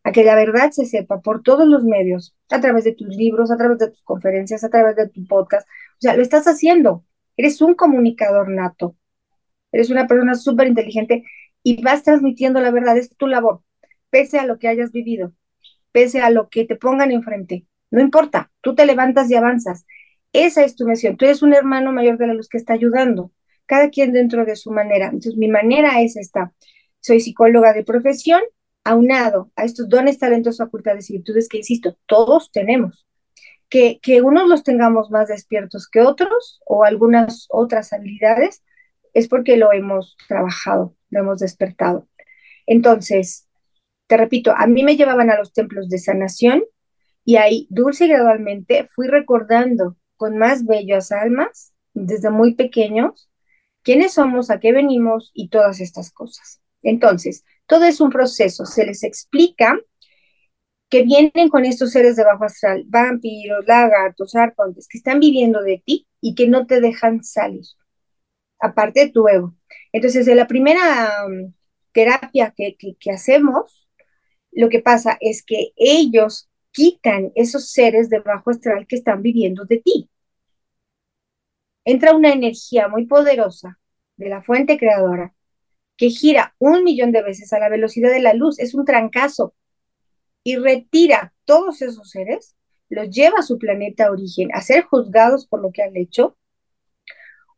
[0.05, 3.51] a que la verdad se sepa por todos los medios, a través de tus libros,
[3.51, 5.69] a través de tus conferencias, a través de tu podcast.
[5.69, 7.05] O sea, lo estás haciendo.
[7.37, 8.97] Eres un comunicador nato.
[9.73, 11.25] Eres una persona súper inteligente
[11.63, 12.97] y vas transmitiendo la verdad.
[12.99, 13.63] Es tu labor,
[14.11, 15.35] pese a lo que hayas vivido,
[15.93, 17.67] pese a lo que te pongan enfrente.
[17.91, 19.87] No importa, tú te levantas y avanzas.
[20.33, 21.17] Esa es tu misión.
[21.17, 23.33] Tú eres un hermano mayor de la luz que está ayudando,
[23.67, 25.07] cada quien dentro de su manera.
[25.07, 26.53] Entonces, mi manera es esta.
[27.01, 28.43] Soy psicóloga de profesión,
[28.85, 33.07] aunado a estos dones, talentos, facultades y virtudes que, insisto, todos tenemos.
[33.71, 38.63] Que, que unos los tengamos más despiertos que otros o algunas otras habilidades,
[39.13, 42.09] es porque lo hemos trabajado, lo hemos despertado.
[42.67, 43.49] Entonces,
[44.07, 46.63] te repito, a mí me llevaban a los templos de sanación
[47.29, 53.29] y ahí, dulce y gradualmente, fui recordando con más bellas almas, desde muy pequeños,
[53.83, 56.63] quiénes somos, a qué venimos y todas estas cosas.
[56.81, 59.79] Entonces, todo es un proceso, se les explica
[60.89, 65.83] que vienen con estos seres de bajo astral, vampiros, lagartos, arcontes, que están viviendo de
[65.85, 67.67] ti y que no te dejan salir,
[68.59, 69.55] aparte de tu ego.
[69.93, 71.53] Entonces, en la primera um,
[71.93, 73.87] terapia que, que hacemos,
[74.51, 79.65] lo que pasa es que ellos quitan esos seres de bajo astral que están viviendo
[79.65, 80.11] de ti.
[81.85, 83.79] Entra una energía muy poderosa
[84.17, 85.35] de la fuente creadora
[85.97, 89.55] que gira un millón de veces a la velocidad de la luz, es un trancazo,
[90.45, 92.57] y retira todos esos seres,
[92.89, 96.37] los lleva a su planeta origen a ser juzgados por lo que han hecho,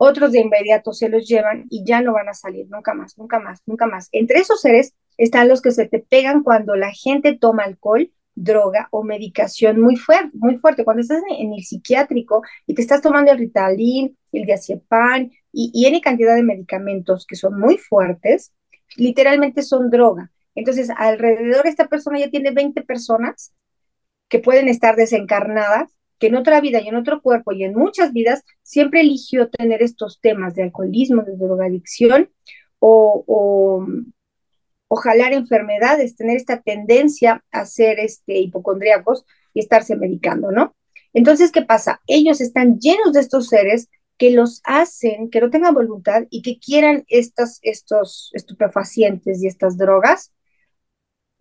[0.02, 3.38] otros de inmediato se los llevan y ya no van a salir nunca más, nunca
[3.38, 4.08] más, nunca más.
[4.12, 8.10] Entre esos seres están los que se te pegan cuando la gente toma alcohol,
[8.42, 10.84] droga o medicación muy fuerte, muy fuerte.
[10.84, 15.86] Cuando estás en, el psiquiátrico y te estás tomando el Ritalin, el diazepam y, y
[15.86, 18.52] N cantidad de medicamentos que son muy fuertes,
[18.96, 20.30] literalmente son droga.
[20.54, 23.52] Entonces, alrededor de esta persona ya tiene 20 personas
[24.28, 28.12] que pueden estar desencarnadas, que en otra vida y en otro cuerpo y en muchas
[28.12, 32.30] vidas siempre eligió tener estos temas de alcoholismo, de drogadicción
[32.78, 33.86] o, o,
[34.92, 35.00] o
[35.30, 39.24] enfermedades, tener esta tendencia a ser este, hipocondríacos
[39.54, 40.74] y estarse medicando, ¿no?
[41.12, 42.00] Entonces, ¿qué pasa?
[42.08, 46.58] Ellos están llenos de estos seres que los hacen, que no tengan voluntad y que
[46.58, 50.32] quieran estas, estos estupefacientes y estas drogas,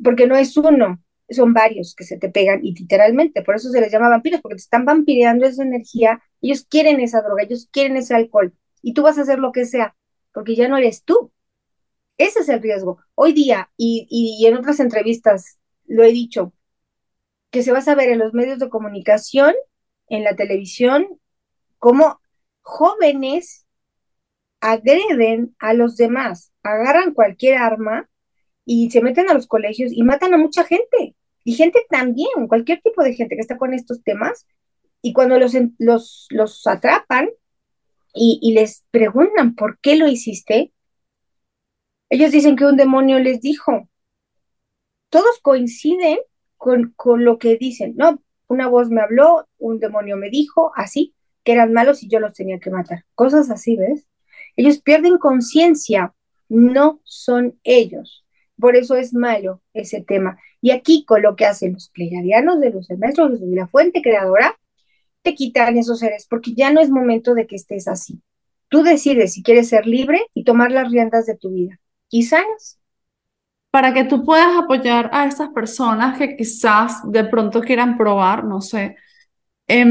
[0.03, 3.81] porque no es uno, son varios que se te pegan y literalmente, por eso se
[3.81, 7.97] les llama vampiros, porque te están vampireando esa energía, ellos quieren esa droga, ellos quieren
[7.97, 9.95] ese alcohol y tú vas a hacer lo que sea,
[10.33, 11.31] porque ya no eres tú.
[12.19, 12.99] Ese es el riesgo.
[13.15, 16.53] Hoy día, y, y en otras entrevistas lo he dicho,
[17.49, 19.55] que se va a saber en los medios de comunicación,
[20.09, 21.07] en la televisión,
[21.77, 22.19] cómo
[22.61, 23.65] jóvenes
[24.59, 28.09] agreden a los demás, agarran cualquier arma
[28.65, 31.15] y se meten a los colegios y matan a mucha gente.
[31.45, 34.45] Y gente también, cualquier tipo de gente que está con estos temas.
[35.01, 37.29] Y cuando los, los, los atrapan
[38.13, 40.73] y, y les preguntan por qué lo hiciste,
[42.09, 43.87] ellos dicen que un demonio les dijo.
[45.09, 46.17] Todos coinciden
[46.57, 46.93] con,
[47.23, 47.93] lo que dicen.
[47.97, 52.19] No, una voz me habló, un demonio me dijo, así que eran malos y yo
[52.19, 53.05] los tenía que matar.
[53.15, 54.07] Cosas así, ¿ves?
[54.55, 56.13] Ellos pierden conciencia,
[56.49, 58.25] no son ellos.
[58.59, 60.37] Por eso es malo ese tema.
[60.61, 64.59] Y aquí con lo que hacen los pleiadianos de los maestros de la fuente creadora,
[65.21, 68.21] te quitan esos seres, porque ya no es momento de que estés así.
[68.67, 71.79] Tú decides si quieres ser libre y tomar las riendas de tu vida.
[72.09, 72.77] Quizás.
[73.71, 78.61] Para que tú puedas apoyar a esas personas que quizás de pronto quieran probar, no
[78.61, 78.95] sé,
[79.67, 79.85] eh,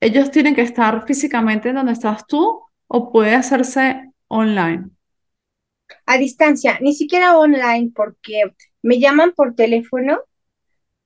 [0.00, 4.90] ellos tienen que estar físicamente donde estás tú o puede hacerse online.
[6.06, 8.42] A distancia, ni siquiera online porque
[8.82, 10.20] me llaman por teléfono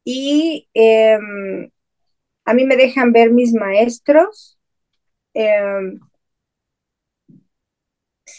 [0.05, 1.71] y em,
[2.45, 4.59] a mí me dejan ver mis maestros
[5.35, 6.01] em,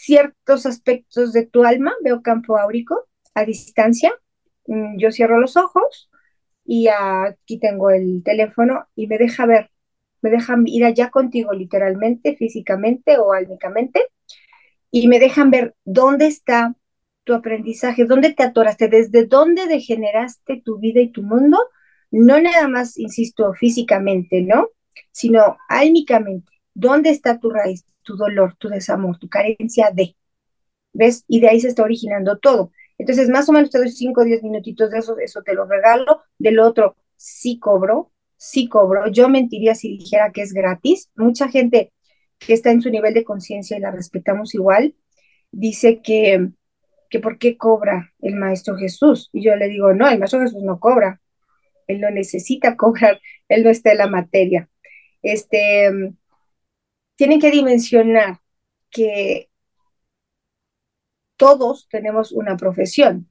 [0.04, 4.12] ciertos aspectos de tu alma, veo campo áurico a distancia,
[4.66, 6.10] mm, yo cierro los ojos
[6.64, 9.70] y aquí tengo el teléfono y me deja ver
[10.22, 14.06] me dejan ir allá contigo literalmente, físicamente o álmicamente,
[14.90, 16.74] y me dejan ver dónde está
[17.24, 21.58] tu aprendizaje, dónde te atoraste, desde dónde degeneraste tu vida y tu mundo,
[22.10, 24.68] no nada más, insisto, físicamente, ¿no?
[25.10, 30.16] Sino álmicamente, dónde está tu raíz, tu dolor, tu desamor, tu carencia de,
[30.92, 31.24] ¿ves?
[31.28, 32.72] Y de ahí se está originando todo.
[32.98, 35.66] Entonces, más o menos te doy 5 o 10 minutitos de eso, eso te lo
[35.66, 39.08] regalo, del otro sí cobro, sí cobro.
[39.08, 41.10] Yo mentiría si dijera que es gratis.
[41.14, 41.92] Mucha gente
[42.38, 44.96] que está en su nivel de conciencia y la respetamos igual,
[45.52, 46.48] dice que,
[47.08, 49.30] que por qué cobra el Maestro Jesús.
[49.32, 51.20] Y yo le digo, no, el Maestro Jesús no cobra,
[51.86, 54.68] él no necesita cobrar, él no está en la materia.
[55.22, 55.90] Este,
[57.16, 58.40] tienen que dimensionar
[58.90, 59.50] que
[61.36, 63.28] todos tenemos una profesión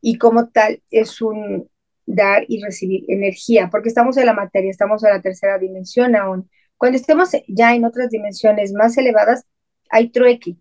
[0.00, 1.70] y como tal es un
[2.06, 6.48] dar y recibir energía, porque estamos en la materia, estamos en la tercera dimensión aún.
[6.76, 9.44] Cuando estemos ya en otras dimensiones más elevadas,
[9.90, 10.56] hay trueque,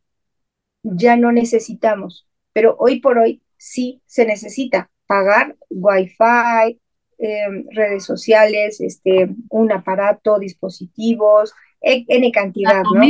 [0.83, 6.79] ya no necesitamos, pero hoy por hoy sí se necesita pagar wifi,
[7.17, 11.53] em, redes sociales, este, un aparato, dispositivos,
[11.85, 13.01] N cantidad, ¿no?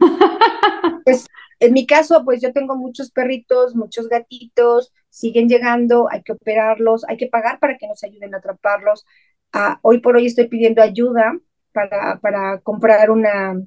[1.04, 1.26] Pues
[1.58, 7.04] en mi caso, pues yo tengo muchos perritos, muchos gatitos, siguen llegando, hay que operarlos,
[7.08, 9.04] hay que pagar para que nos ayuden a atraparlos.
[9.52, 11.36] Ah, hoy por hoy estoy pidiendo ayuda
[11.72, 13.60] para, para comprar una,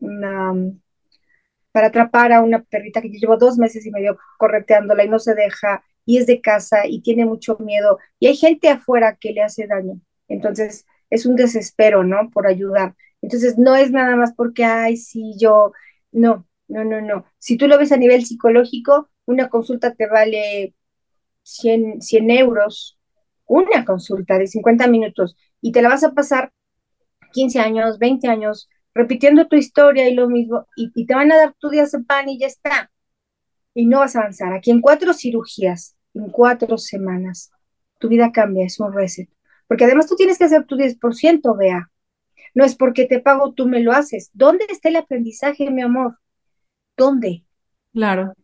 [0.00, 0.54] una,
[1.72, 5.34] para atrapar a una perrita que llevo dos meses y medio correteándola y no se
[5.34, 9.42] deja, y es de casa y tiene mucho miedo, y hay gente afuera que le
[9.42, 10.00] hace daño.
[10.28, 12.30] Entonces, es un desespero, ¿no?
[12.30, 12.94] Por ayudar.
[13.22, 15.72] Entonces, no es nada más porque, ay, sí, yo,
[16.12, 17.24] no, no, no, no.
[17.38, 20.74] Si tú lo ves a nivel psicológico, una consulta te vale
[21.42, 22.98] 100, 100 euros,
[23.46, 26.52] una consulta de 50 minutos, y te la vas a pasar
[27.32, 31.54] 15 años, 20 años, repitiendo tu historia y lo mismo, y, te van a dar
[31.58, 31.70] tu
[32.06, 32.90] pan y ya está.
[33.74, 34.52] Y no vas a avanzar.
[34.52, 37.50] Aquí en cuatro cirugías, en cuatro semanas,
[37.98, 39.28] tu vida cambia, es un reset.
[39.66, 41.90] Porque además tú tienes que hacer tu 10%, vea.
[42.54, 44.30] No es porque te pago, tú me lo haces.
[44.32, 46.18] ¿Dónde está el aprendizaje, mi amor?
[46.96, 47.44] ¿Dónde?
[47.92, 48.34] Claro.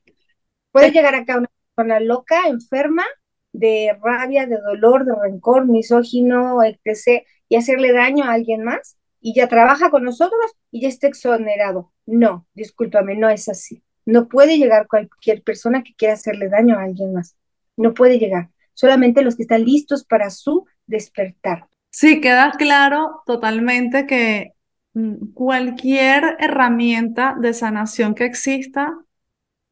[0.73, 3.05] Puede llegar acá una persona loca, enferma,
[3.53, 9.35] de rabia, de dolor, de rencor, misógino, etc., y hacerle daño a alguien más, y
[9.35, 11.93] ya trabaja con nosotros y ya está exonerado.
[12.07, 13.83] No, discúlpame, no es así.
[14.05, 17.37] No puede llegar cualquier persona que quiera hacerle daño a alguien más.
[17.77, 18.51] No puede llegar.
[18.75, 21.67] Solamente los que están listos para su despertar.
[22.01, 24.53] Sí, queda claro totalmente que
[24.95, 28.97] mm, cualquier herramienta de sanación que exista,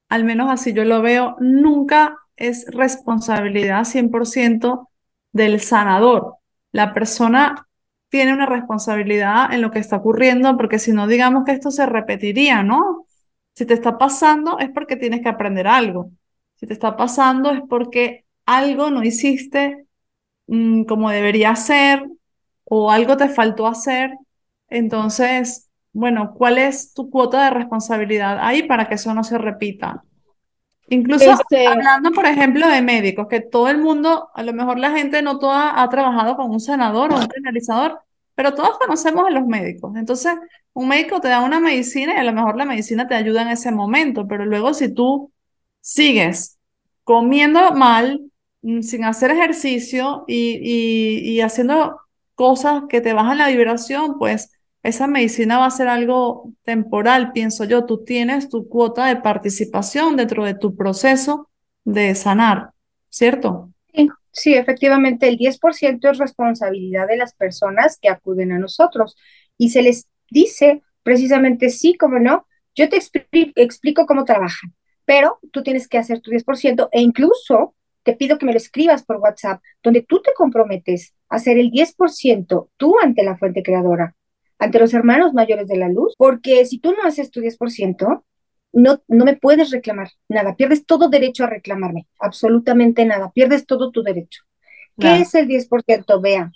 [0.09, 4.91] al menos así yo lo veo, nunca es responsabilidad 100%
[5.33, 6.39] del sanador.
[6.73, 7.69] La persona
[8.09, 11.87] tiene una responsabilidad en lo que está ocurriendo, porque si no, digamos que esto se
[11.87, 13.07] repetiría, ¿no?
[13.55, 16.11] Si te está pasando es porque tienes que aprender algo.
[16.57, 19.86] Si te está pasando es porque algo no hiciste
[20.47, 22.05] Mm, como debería ser
[22.65, 24.11] o algo te faltó hacer.
[24.69, 30.03] Entonces, bueno, ¿cuál es tu cuota de responsabilidad ahí para que eso no se repita?
[30.89, 34.93] Incluso este hablando, por ejemplo, de médicos, que todo el mundo, a lo mejor la
[34.93, 38.01] gente no toda ha trabajado con un senador o un penalizador,
[38.37, 39.97] pero todos conocemos a los médicos.
[39.97, 40.35] Entonces,
[40.75, 43.49] un médico te da una medicina y a lo mejor la medicina te ayuda en
[43.49, 45.33] ese momento, pero luego si tú
[45.81, 46.59] sigues
[47.03, 48.21] comiendo mal,
[48.83, 52.00] sin hacer ejercicio y, haciendo
[52.35, 54.52] cosas que te bajan la vibración, pues
[54.83, 57.87] esa medicina va a ser algo temporal, pienso yo.
[57.87, 61.50] Tú tienes tu cuota de participación dentro de tu proceso
[61.85, 62.70] de sanar,
[63.09, 63.70] ¿cierto?
[63.92, 69.16] Sí, sí efectivamente, el 10% es responsabilidad de las personas que acuden a nosotros
[69.57, 74.74] y se les dice precisamente sí, como no, yo te explico cómo trabajan,
[75.05, 77.74] pero tú tienes que hacer tu 10% e incluso
[78.07, 81.73] te pido que me lo escribas por WhatsApp, donde tú te comprometes a hacer el
[81.73, 84.14] 10% tú ante la fuente creadora,
[84.61, 88.23] ante los hermanos mayores de la luz, porque si tú no haces tu 10%,
[88.73, 93.90] no, no me puedes reclamar nada, pierdes todo derecho a reclamarme, absolutamente nada, pierdes todo
[93.90, 94.45] tu derecho.
[94.99, 96.23] ¿Qué es el 10%?
[96.23, 96.53] Vean,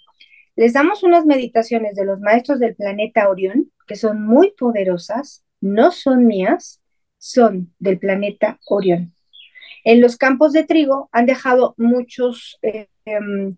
[0.54, 5.90] les damos unas meditaciones de los maestros del planeta Orión, que son muy poderosas, no
[5.90, 6.80] son mías,
[7.18, 9.12] son del planeta Orión.
[9.84, 13.56] En los campos de trigo han dejado muchos, eh, em,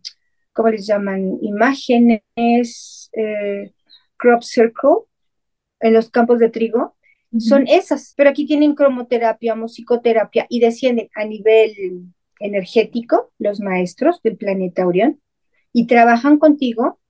[0.52, 1.38] ¿cómo les llaman?
[1.42, 3.72] Imágenes, eh,
[4.16, 5.06] crop circle,
[5.80, 6.96] en los campos de trigo.
[7.38, 12.04] Son esas, pero aquí tienen cromoterapia, musicoterapia y descienden a nivel
[12.40, 15.18] energético los maestros del planeta Orión
[15.72, 17.00] y trabajan contigo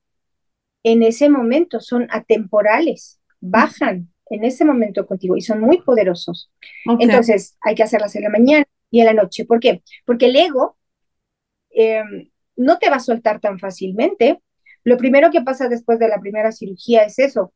[0.84, 6.50] en ese momento, son atemporales, bajan en ese momento contigo y son muy poderosos.
[6.98, 9.44] Entonces hay que hacerlas en la mañana, y en la noche.
[9.44, 9.82] ¿Por qué?
[10.04, 10.76] Porque el ego
[11.70, 14.40] em, no te va a soltar tan fácilmente.
[14.84, 17.52] Lo primero que pasa después de la primera cirugía es eso,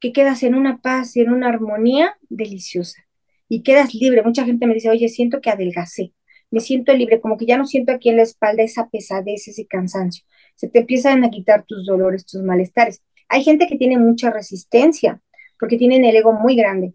[0.00, 3.02] que quedas en una paz y en una armonía deliciosa
[3.48, 4.22] y quedas libre.
[4.22, 6.14] Mucha gente me dice, oye, siento que adelgacé,
[6.50, 9.66] me siento libre, como que ya no siento aquí en la espalda esa pesadez, ese
[9.66, 10.24] cansancio.
[10.54, 13.02] Se te empiezan a quitar tus dolores, tus malestares.
[13.28, 15.20] Hay gente que tiene mucha resistencia
[15.58, 16.94] porque tienen el ego muy grande.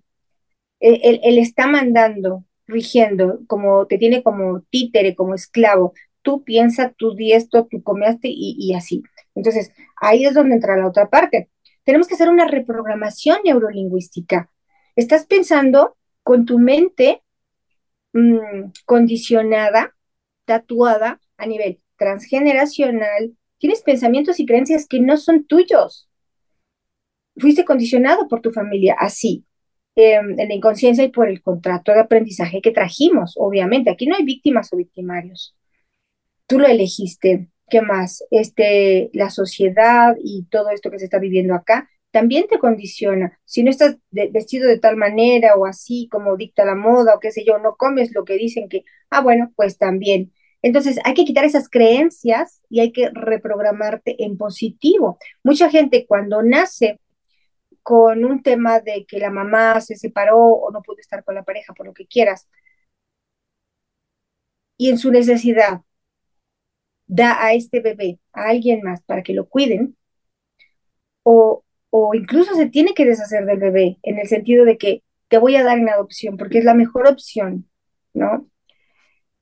[0.79, 5.93] Él, él está mandando rigiendo, como te tiene como títere, como esclavo.
[6.21, 9.03] Tú piensas, tú di esto, tú comiste y, así.
[9.35, 11.49] Entonces, ahí es donde entra la otra parte.
[11.83, 14.49] Tenemos que hacer una reprogramación neurolingüística.
[14.95, 17.23] Estás pensando con tu mente
[18.13, 19.95] mmm, condicionada,
[20.45, 26.09] tatuada a nivel transgeneracional, tienes pensamientos y creencias que no son tuyos.
[27.37, 29.45] Fuiste condicionado por tu familia así,
[29.95, 33.89] eh, en la inconsciencia y por el contrato de aprendizaje que trajimos, obviamente.
[33.89, 35.55] Aquí no hay víctimas o victimarios.
[36.47, 37.49] Tú lo elegiste.
[37.69, 38.23] ¿Qué más?
[38.31, 43.39] Este, la sociedad y todo esto que se está viviendo acá también te condiciona.
[43.45, 47.31] Si no estás vestido de tal manera o así como dicta la moda o qué
[47.31, 50.33] sé yo, no comes lo que dicen que, ah, bueno, pues también.
[50.61, 55.17] Entonces hay que quitar esas creencias y hay que reprogramarte en positivo.
[55.43, 56.99] Mucha gente cuando nace
[57.83, 61.43] con un tema de que la mamá se separó o no pudo estar con la
[61.43, 62.47] pareja por lo que quieras,
[64.77, 65.81] y en su necesidad
[67.07, 69.95] da a este bebé a alguien más para que lo cuiden,
[71.23, 75.37] o, o incluso se tiene que deshacer del bebé en el sentido de que te
[75.37, 77.69] voy a dar en adopción porque es la mejor opción,
[78.13, 78.47] ¿no?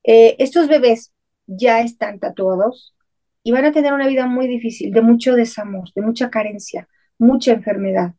[0.04, 1.12] Eh, estos bebés
[1.46, 2.94] ya están tatuados
[3.42, 6.88] y van a tener una vida muy difícil, de mucho desamor, de mucha carencia,
[7.18, 8.14] mucha enfermedad.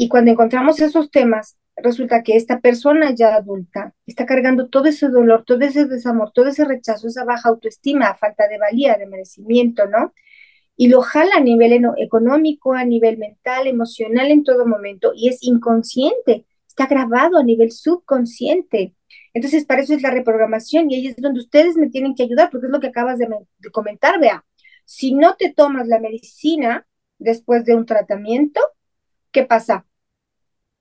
[0.00, 5.08] Y cuando encontramos esos temas, resulta que esta persona ya adulta está cargando todo ese
[5.08, 9.86] dolor, todo ese desamor, todo ese rechazo, esa baja autoestima, falta de valía, de merecimiento,
[9.86, 10.14] ¿no?
[10.80, 15.42] y lo jala a nivel económico, a nivel mental, emocional en todo momento y es
[15.42, 18.94] inconsciente, está grabado a nivel subconsciente.
[19.34, 22.48] Entonces, para eso es la reprogramación y ahí es donde ustedes me tienen que ayudar,
[22.48, 23.28] porque es lo que acabas de,
[23.58, 24.46] de comentar, vea.
[24.86, 26.86] Si no te tomas la medicina
[27.18, 28.62] después de un tratamiento,
[29.32, 29.84] ¿qué pasa?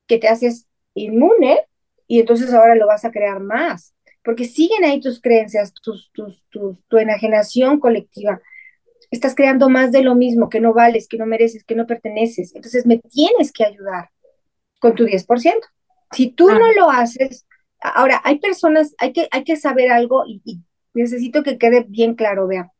[0.09, 1.61] Que te haces inmune
[2.05, 3.93] y entonces ahora lo vas a crear más,
[4.25, 8.41] porque siguen ahí tus creencias, tus, tus, tus, tu enajenación colectiva
[9.11, 12.55] estás creando más de lo mismo, que no vales, que no mereces, que no perteneces.
[12.55, 14.09] Entonces me tienes que ayudar
[14.79, 15.67] con tu 10%.
[16.11, 17.45] Si tú no lo haces,
[17.79, 20.61] ahora hay personas, hay que, hay que saber algo y,
[20.93, 22.71] necesito que quede bien claro, vea.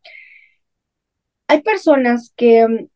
[1.48, 2.88] Hay personas que mm,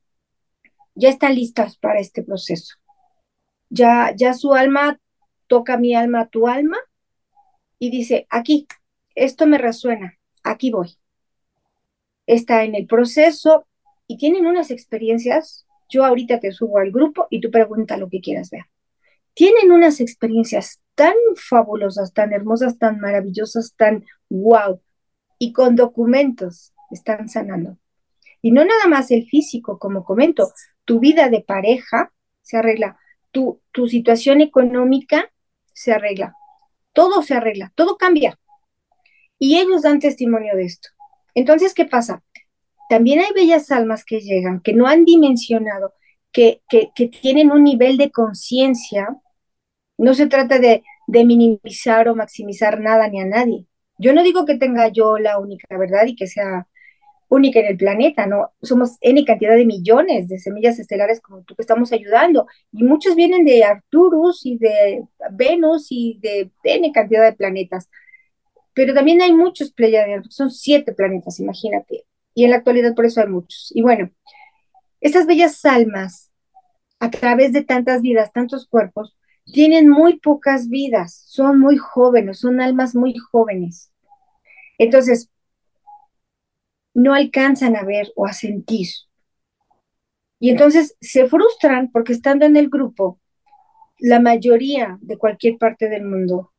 [0.96, 2.76] ya están listas para este proceso.
[3.74, 5.00] Ya, ya su alma
[5.48, 6.78] toca mi alma, tu alma,
[7.80, 8.68] y dice, aquí,
[9.16, 10.98] esto me resuena, aquí voy
[12.26, 13.66] está en el proceso
[14.08, 15.66] y tienen unas experiencias.
[15.90, 18.66] Yo ahorita te subo al grupo y tú pregunta lo que quieras ver.
[19.34, 24.80] Tienen unas experiencias tan fabulosas, tan hermosas, tan maravillosas, tan wow.
[25.40, 27.78] Y con documentos están sanando.
[28.42, 30.52] Y no nada más el físico, como comento,
[30.86, 32.12] tu vida de pareja
[32.42, 32.98] se arregla,
[33.34, 35.30] tu, tu situación económica
[35.74, 36.36] se arregla,
[36.94, 38.40] todo se arregla, todo cambia.
[39.38, 40.90] Y ellos dan testimonio de esto.
[41.36, 42.24] Entonces, ¿qué pasa?
[42.90, 45.94] También hay bellas almas que llegan, que no han dimensionado,
[46.32, 49.10] que, que, tienen un nivel de conciencia.
[49.98, 53.66] No se trata de, de minimizar o maximizar nada ni a nadie.
[53.98, 56.68] Yo no digo que tenga yo la única verdad y que sea
[57.30, 58.52] única en el planeta, ¿no?
[58.62, 62.48] Somos N cantidad de millones de semillas estelares como tú que estamos ayudando.
[62.72, 67.90] Y muchos vienen de Arturus y de Venus y de N cantidad de planetas
[68.74, 73.22] pero también hay muchos pleiadianos, son siete planetas, imagínate, y en la actualidad por eso
[73.22, 73.72] hay muchos.
[73.74, 74.10] Y bueno,
[75.02, 76.32] estas bellas almas,
[77.00, 79.16] a través de tantas vidas, tantos cuerpos,
[79.46, 83.92] tienen muy pocas vidas, son muy jóvenes, son almas muy jóvenes.
[84.78, 85.30] Entonces,
[86.94, 88.88] no alcanzan a ver o a sentir.
[90.40, 93.20] Y entonces se frustran porque estando en el grupo,
[94.00, 96.52] la mayoría de cualquier parte del mundo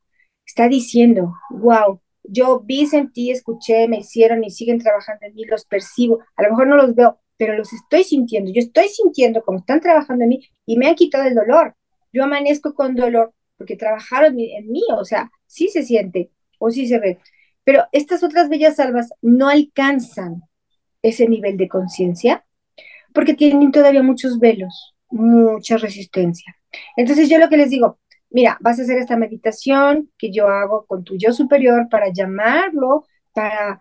[0.46, 5.64] está diciendo, wow, yo vi, sentí, escuché, me hicieron y siguen trabajando en mí, los
[5.66, 9.58] percibo, a lo mejor no los veo, pero los estoy sintiendo, yo estoy sintiendo como
[9.58, 11.76] están trabajando en mí y me han quitado el dolor.
[12.12, 16.86] Yo amanezco con dolor porque trabajaron en mí, o sea, sí se siente o sí
[16.86, 17.18] se ve.
[17.64, 20.42] Pero estas otras bellas almas no alcanzan
[21.02, 22.44] ese nivel de conciencia
[23.12, 26.56] porque tienen todavía muchos velos, mucha resistencia.
[26.96, 27.98] Entonces yo lo que les digo,
[28.30, 33.06] mira, vas a hacer esta meditación que yo hago con tu yo superior para llamarlo,
[33.32, 33.80] para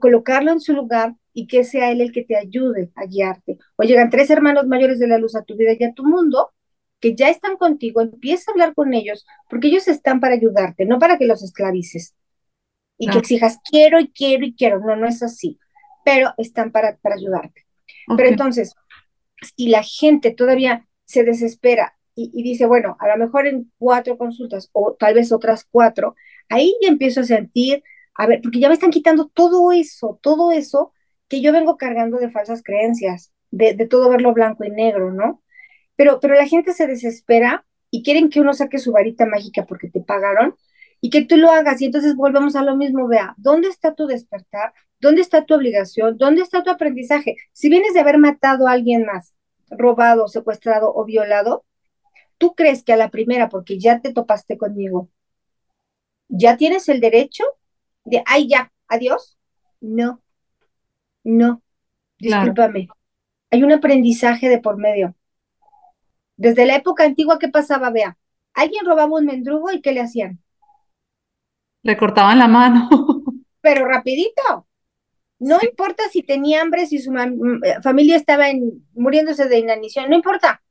[0.00, 3.58] colocarlo en su lugar y que sea él el que te ayude a guiarte.
[3.76, 6.52] O llegan tres hermanos mayores de la luz a tu vida y a tu mundo
[7.00, 11.00] que ya están contigo, empieza a hablar con ellos, porque ellos están para ayudarte, no
[11.00, 12.14] para que los esclavices
[12.98, 14.80] y que exijas quiero y quiero y quiero.
[14.80, 15.58] No, no es así,
[16.04, 17.66] pero están para, para ayudarte.
[18.16, 18.74] Pero entonces,
[19.56, 24.68] si la gente todavía se desespera y, dice, bueno, a lo mejor en cuatro consultas
[24.72, 26.14] o tal vez otras cuatro,
[26.48, 27.82] ahí ya empiezo a sentir,
[28.14, 30.92] a ver, porque ya me están quitando todo eso, todo eso
[31.28, 35.42] que yo vengo cargando de falsas creencias, de, de todo verlo blanco y negro, ¿no?
[35.96, 39.88] Pero, pero la gente se desespera y quieren que uno saque su varita mágica porque
[39.88, 40.56] te pagaron
[41.02, 41.82] y que tú lo hagas.
[41.82, 44.72] Y entonces volvemos a lo mismo, vea, ¿dónde está tu despertar?
[45.00, 46.16] ¿Dónde está tu obligación?
[46.16, 47.36] ¿Dónde está tu aprendizaje?
[47.52, 49.34] Si vienes de haber matado a alguien más,
[49.68, 51.64] robado, secuestrado o violado,
[52.38, 55.10] ¿tú crees que a la primera, porque ya te topaste conmigo,
[56.28, 57.44] ya tienes el derecho
[58.04, 59.36] de, ay, ya, adiós?
[59.80, 60.22] No,
[61.24, 61.62] no,
[62.18, 62.88] discúlpame.
[63.50, 65.16] Hay un aprendizaje de por medio.
[66.36, 67.90] Desde la época antigua, ¿qué pasaba?
[67.90, 68.16] Vea,
[68.54, 70.41] alguien robaba un mendrugo y ¿qué le hacían?
[71.82, 72.88] Le cortaban la mano.
[73.60, 74.66] Pero rapidito.
[75.38, 77.12] No importa si tenía hambre, si su
[77.82, 78.46] familia estaba
[78.94, 80.62] muriéndose de inanición, no importa.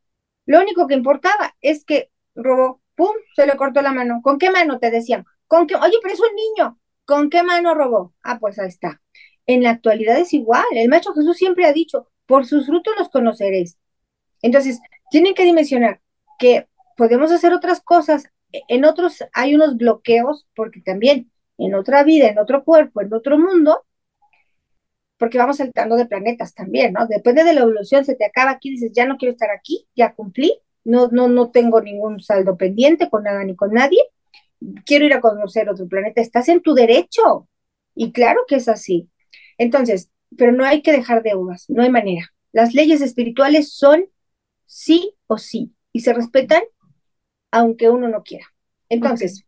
[0.45, 3.11] Lo único que importaba es que robó, ¡pum!
[3.35, 4.21] Se le cortó la mano.
[4.23, 5.25] ¿Con qué mano te decían?
[5.47, 5.75] ¿Con qué?
[5.75, 6.79] Oye, pero es un niño.
[7.05, 8.13] ¿Con qué mano robó?
[8.23, 9.01] Ah, pues ahí está.
[9.45, 10.63] En la actualidad es igual.
[10.73, 13.77] El maestro Jesús siempre ha dicho, por sus frutos los conoceréis.
[14.41, 16.01] Entonces, tienen que dimensionar
[16.39, 18.23] que podemos hacer otras cosas.
[18.67, 23.37] En otros hay unos bloqueos, porque también en otra vida, en otro cuerpo, en otro
[23.37, 23.85] mundo,
[25.17, 27.05] porque vamos saltando de planetas también, ¿no?
[27.07, 30.13] Depende de la evolución, se te acaba aquí, dices, ya no quiero estar aquí, ya
[30.13, 33.99] cumplí, no, no, no tengo ningún saldo pendiente con nada ni con nadie,
[34.85, 37.47] quiero ir a conocer otro planeta, estás en tu derecho.
[37.95, 39.09] Y claro que es así.
[39.57, 42.33] Entonces, pero no hay que dejar deudas, no hay manera.
[42.51, 44.05] Las leyes espirituales son
[44.65, 46.63] sí o sí y se respetan
[47.51, 48.45] aunque uno no quiera.
[48.89, 49.45] Entonces,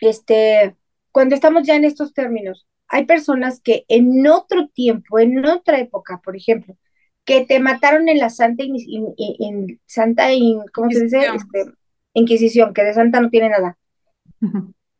[0.00, 0.74] este,
[1.12, 6.20] cuando estamos ya en estos términos, hay personas que en otro tiempo, en otra época,
[6.24, 6.76] por ejemplo,
[7.24, 10.28] que te mataron en la Santa, in, Santa
[10.72, 11.26] ¿cómo se dice?
[11.34, 11.72] Este,
[12.14, 13.78] Inquisición, que de Santa no tiene nada.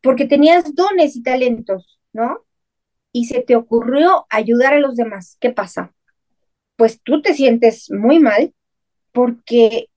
[0.02, 2.44] Porque tenías dones y talentos, ¿no?
[3.12, 5.38] Y se te ocurrió ayudar a los demás.
[5.40, 5.94] ¿Qué pasa?
[6.76, 8.52] Pues tú te sientes muy mal
[9.12, 9.88] porque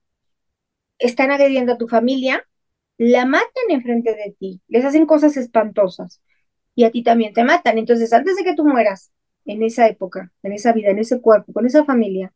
[1.02, 2.46] están agrediendo a tu familia,
[2.98, 6.22] la matan enfrente de ti, les hacen cosas espantosas
[6.74, 7.78] y a ti también te matan.
[7.78, 9.12] Entonces, antes de que tú mueras,
[9.44, 12.32] en esa época, en esa vida, en ese cuerpo, con esa familia,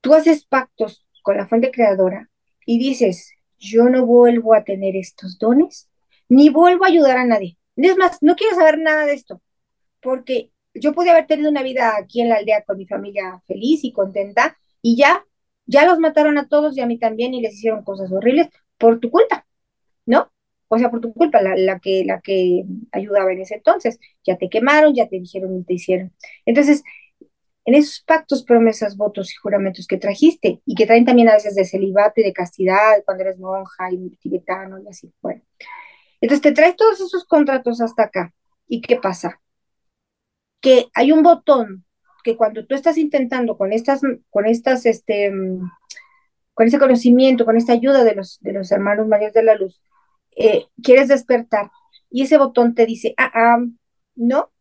[0.00, 2.30] tú haces pactos con la fuente creadora
[2.64, 5.88] y dices, yo no vuelvo a tener estos dones,
[6.28, 7.58] ni vuelvo a ayudar a nadie.
[7.76, 9.42] Es más, no quiero saber nada de esto,
[10.00, 13.84] porque yo pude haber tenido una vida aquí en la aldea con mi familia feliz
[13.84, 15.24] y contenta, y ya,
[15.70, 18.48] ya los mataron a todos y a mí también y les hicieron cosas horribles
[18.78, 19.46] por tu culpa,
[20.06, 20.30] ¿no?
[20.72, 23.98] o sea, por tu culpa, la, que, la que ayudaba en ese entonces.
[24.24, 26.12] Ya te quemaron, ya te dijeron y te hicieron.
[26.46, 26.84] Entonces,
[27.64, 31.56] en esos pactos, promesas, votos y juramentos que trajiste y que traen también a veces
[31.56, 35.42] de celibato y de castidad cuando eres monja y tibetano y así, bueno.
[36.20, 38.32] Entonces te traes todos esos contratos hasta acá.
[38.68, 39.40] ¿Y qué pasa?
[40.60, 41.84] Que hay un botón
[42.22, 45.32] que cuando tú estás intentando con estas, con estas, este,
[46.54, 49.80] con ese conocimiento, con esta ayuda de los, de los hermanos mayores de la luz,
[50.36, 51.70] eh, quieres despertar
[52.10, 53.64] y ese botón te dice, ah, ah,
[54.14, 54.52] no,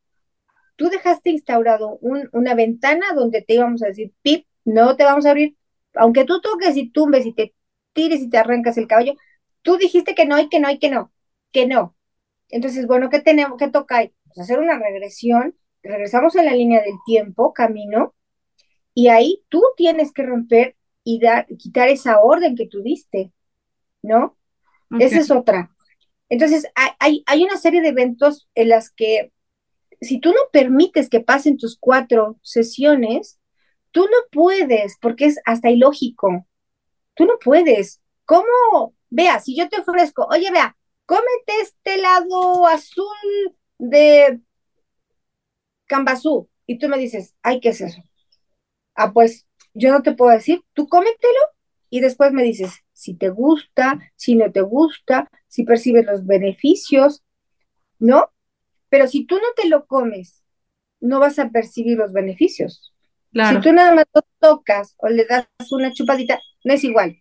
[0.75, 5.31] tú dejaste instaurado una ventana donde te íbamos a decir, pip, no te vamos a
[5.31, 5.57] abrir,
[5.95, 7.53] aunque tú toques y tumbes y te
[7.93, 9.15] tires y te arrancas el caballo,
[9.61, 11.11] tú dijiste que no y que no y que no,
[11.51, 11.95] que no.
[12.49, 14.11] Entonces, bueno, ¿qué tenemos que tocar?
[14.25, 18.13] Pues hacer una regresión, regresamos a la línea del tiempo, camino,
[18.93, 23.31] y ahí tú tienes que romper y dar, quitar esa orden que tú diste,
[24.01, 24.37] ¿no?
[24.99, 25.71] Esa es otra.
[26.29, 26.67] Entonces,
[26.99, 29.31] hay, hay una serie de eventos en las que
[30.01, 33.39] si tú no permites que pasen tus cuatro sesiones,
[33.91, 36.45] tú no puedes, porque es hasta ilógico.
[37.15, 38.01] Tú no puedes.
[38.25, 38.95] ¿Cómo?
[39.09, 43.05] Vea, si yo te ofrezco, oye, vea, cómete este lado azul
[43.77, 44.39] de
[45.89, 48.01] Cambazú, y tú me dices, ay, ¿qué es eso?
[48.93, 51.39] Ah, pues yo no te puedo decir, tú cómetelo
[51.89, 57.23] y después me dices si te gusta, si no te gusta, si percibes los beneficios,
[57.97, 58.31] ¿no?
[58.89, 60.43] Pero si tú no te lo comes,
[60.99, 62.93] no vas a percibir los beneficios.
[63.33, 67.17] Si tú nada más lo tocas o le das una chupadita, no es igual.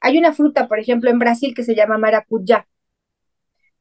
[0.00, 2.68] Hay una fruta, por ejemplo, en Brasil que se llama maracuyá.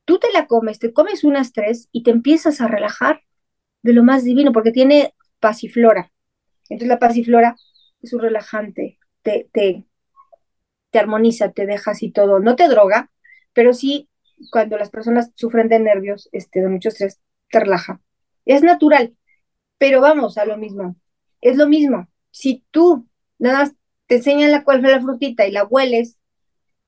[0.03, 3.21] Tú te la comes, te comes unas tres y te empiezas a relajar
[3.85, 6.11] de lo más divino, porque tiene pasiflora.
[6.69, 7.55] Entonces la pasiflora
[8.01, 9.85] es un relajante, te, te,
[10.89, 13.11] te armoniza, te deja así todo, no te droga,
[13.53, 14.09] pero sí
[14.51, 17.21] cuando las personas sufren de nervios, este, de mucho estrés,
[17.51, 18.01] te relaja.
[18.45, 19.15] Es natural,
[19.77, 20.95] pero vamos a lo mismo.
[21.39, 22.07] Es lo mismo.
[22.31, 23.07] Si tú
[23.37, 23.75] nada más
[24.07, 26.17] te enseñan la cuál fue la frutita y la hueles,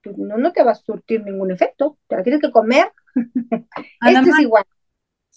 [0.02, 2.92] pues no, no te va a surtir ningún efecto, te la tienes que comer.
[3.16, 4.66] Esto es igual.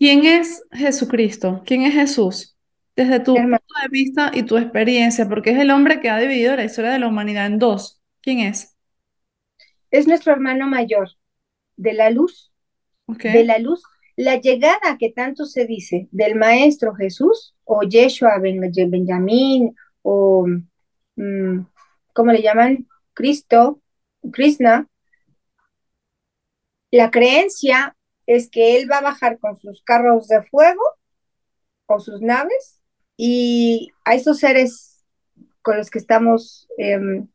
[0.00, 1.62] ¿Quién es Jesucristo?
[1.66, 2.56] ¿Quién es Jesús?
[2.96, 6.56] Desde tu punto de vista y tu experiencia, porque es el hombre que ha dividido
[6.56, 8.00] la historia de la humanidad en dos.
[8.22, 8.74] ¿Quién es?
[9.90, 11.10] Es nuestro hermano mayor,
[11.76, 12.50] de la luz,
[13.08, 13.82] de la luz.
[14.16, 20.46] La llegada que tanto se dice del Maestro Jesús, o Yeshua Benjamín, o,
[21.16, 21.60] mm,
[22.14, 22.88] ¿cómo le llaman?
[23.12, 23.82] Cristo,
[24.32, 24.88] Krishna,
[26.90, 27.94] la creencia
[28.36, 30.82] es que él va a bajar con sus carros de fuego,
[31.84, 32.80] con sus naves,
[33.16, 35.04] y a esos seres
[35.62, 37.26] con los que estamos, em,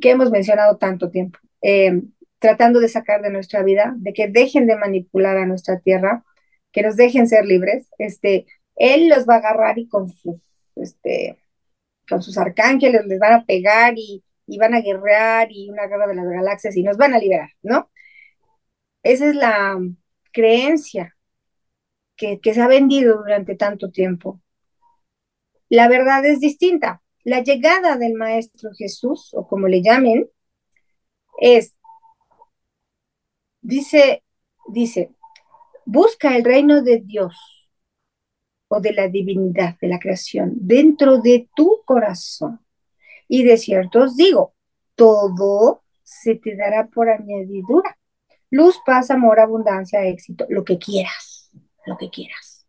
[0.00, 4.66] que hemos mencionado tanto tiempo, em, tratando de sacar de nuestra vida, de que dejen
[4.66, 6.24] de manipular a nuestra tierra,
[6.72, 8.46] que nos dejen ser libres, este,
[8.76, 10.42] él los va a agarrar y con sus,
[10.76, 11.38] este,
[12.08, 16.06] con sus arcángeles les van a pegar y, y van a guerrear y una guerra
[16.08, 17.90] de las galaxias y nos van a liberar, ¿no?
[19.02, 19.78] Esa es la
[20.32, 21.16] creencia
[22.16, 24.40] que, que se ha vendido durante tanto tiempo.
[25.68, 27.02] La verdad es distinta.
[27.24, 30.28] La llegada del Maestro Jesús, o como le llamen,
[31.40, 31.74] es
[33.60, 34.24] Dice,
[34.68, 35.10] dice,
[35.84, 37.68] busca el reino de Dios
[38.68, 42.60] o de la divinidad de la creación dentro de tu corazón.
[43.28, 44.54] Y de cierto os digo,
[44.94, 47.97] todo se te dará por añadidura.
[48.50, 51.50] Luz, paz, amor, abundancia, éxito, lo que quieras,
[51.86, 52.66] lo que quieras.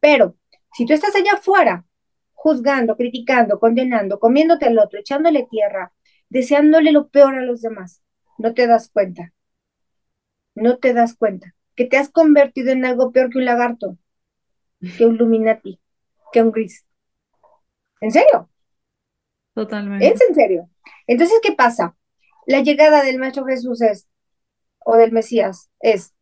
[0.00, 0.36] Pero
[0.74, 1.84] si tú estás allá afuera,
[2.32, 5.92] juzgando, criticando, condenando, comiéndote al otro, echándole tierra,
[6.28, 8.02] deseándole lo peor a los demás,
[8.38, 9.32] no te das cuenta
[10.54, 13.96] no te das cuenta que te has convertido en algo peor que un lagarto,
[14.98, 15.80] que un luminati,
[16.32, 16.84] que un gris.
[18.00, 18.50] ¿En serio?
[19.54, 20.06] Totalmente.
[20.06, 20.68] ¿Es en serio?
[21.06, 21.96] Entonces, ¿qué pasa?
[22.46, 24.06] La llegada del Maestro Jesús es,
[24.84, 26.14] o del Mesías, es,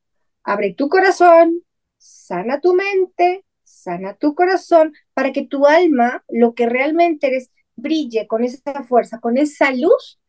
[0.45, 1.63] abre tu corazón,
[1.99, 8.27] sana tu mente, sana tu corazón, para que tu alma, lo que realmente eres, brille
[8.27, 10.21] con esa fuerza, con esa luz,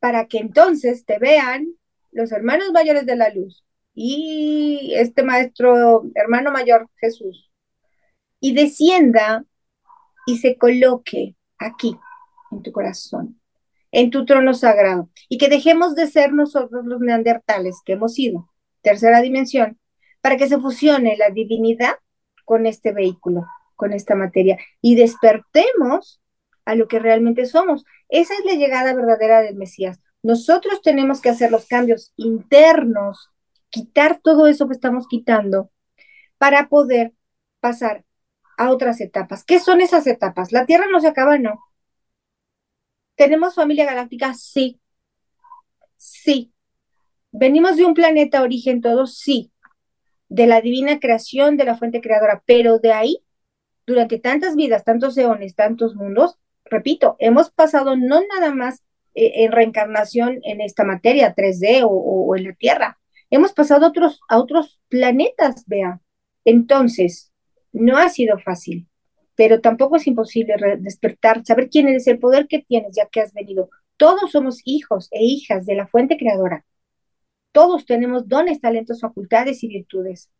[0.00, 1.66] para que entonces te vean
[2.12, 3.64] los hermanos mayores de la luz
[3.94, 7.50] y este maestro, hermano mayor Jesús,
[8.40, 9.44] y descienda
[10.26, 11.96] y se coloque aquí,
[12.50, 13.40] en tu corazón,
[13.94, 18.50] en tu trono sagrado, y que dejemos de ser nosotros los neandertales que hemos sido,
[18.82, 19.78] tercera dimensión,
[20.20, 21.94] para que se fusione la divinidad
[22.44, 26.20] con este vehículo, con esta materia, y despertemos
[26.64, 27.84] a lo que realmente somos.
[28.08, 30.00] Esa es la llegada verdadera del Mesías.
[30.24, 33.30] Nosotros tenemos que hacer los cambios internos,
[33.70, 35.70] quitar todo eso que estamos quitando
[36.36, 37.12] para poder
[37.60, 38.04] pasar
[38.58, 39.44] a otras etapas.
[39.44, 40.50] ¿Qué son esas etapas?
[40.50, 41.60] La Tierra no se acaba, no.
[43.16, 44.34] ¿Tenemos familia galáctica?
[44.34, 44.80] Sí.
[45.96, 46.52] Sí.
[47.30, 49.18] ¿Venimos de un planeta origen todos?
[49.18, 49.52] Sí.
[50.28, 52.42] De la divina creación, de la fuente creadora.
[52.46, 53.24] Pero de ahí,
[53.86, 58.82] durante tantas vidas, tantos eones, tantos mundos, repito, hemos pasado no nada más
[59.14, 62.98] eh, en reencarnación en esta materia 3D o, en la Tierra.
[63.30, 66.00] Hemos pasado otros, a otros planetas, vea.
[66.44, 67.32] Entonces,
[67.72, 68.88] no ha sido fácil,
[69.36, 73.32] pero tampoco es imposible despertar, saber quién eres, el poder que tienes ya que has
[73.32, 73.70] venido.
[73.96, 76.64] Todos somos hijos e hijas de la fuente creadora.
[77.52, 80.30] Todos tenemos dones, talentos, facultades y virtudes.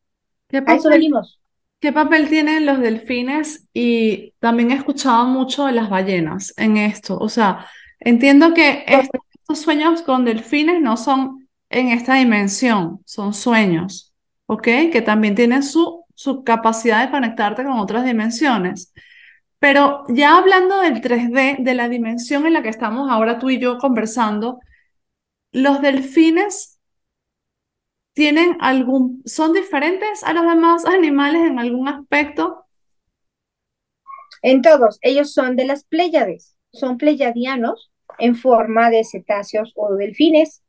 [0.49, 1.41] ¿Qué a eso venimos.
[1.81, 3.69] ¿Qué papel tienen los delfines?
[3.73, 7.17] Y también he escuchado mucho de las ballenas en esto.
[7.19, 7.67] O sea,
[8.05, 14.13] Entiendo que estos sueños con delfines no son en esta dimensión, son sueños,
[14.47, 14.65] ¿ok?
[14.93, 18.93] Que también tienen su, su capacidad de conectarte con otras dimensiones.
[19.59, 23.59] Pero ya hablando del 3D, de la dimensión en la que estamos ahora tú y
[23.59, 24.61] yo conversando,
[25.53, 26.79] los delfines
[28.13, 32.67] tienen algún, son diferentes a los demás animales en algún aspecto.
[34.43, 40.63] En todos, ellos son de las Pléyades, son pleyadianos en forma de cetáceos o delfines.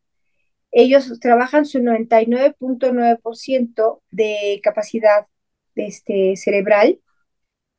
[0.72, 5.28] Ellos trabajan su 99.9% de capacidad
[5.76, 7.00] este, cerebral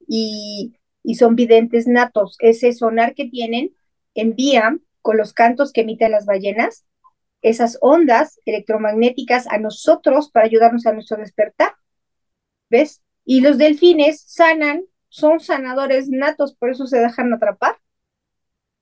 [0.06, 0.76] y,
[1.14, 2.36] son videntes natos.
[2.40, 3.74] Ese sonar que tienen
[4.14, 6.84] envía con los cantos que emiten las ballenas
[7.42, 11.74] esas ondas electromagnéticas a nosotros para ayudarnos a nuestro despertar.
[12.70, 13.02] ¿Ves?
[13.24, 17.76] Y los delfines sanan, son sanadores natos, por eso se dejan atrapar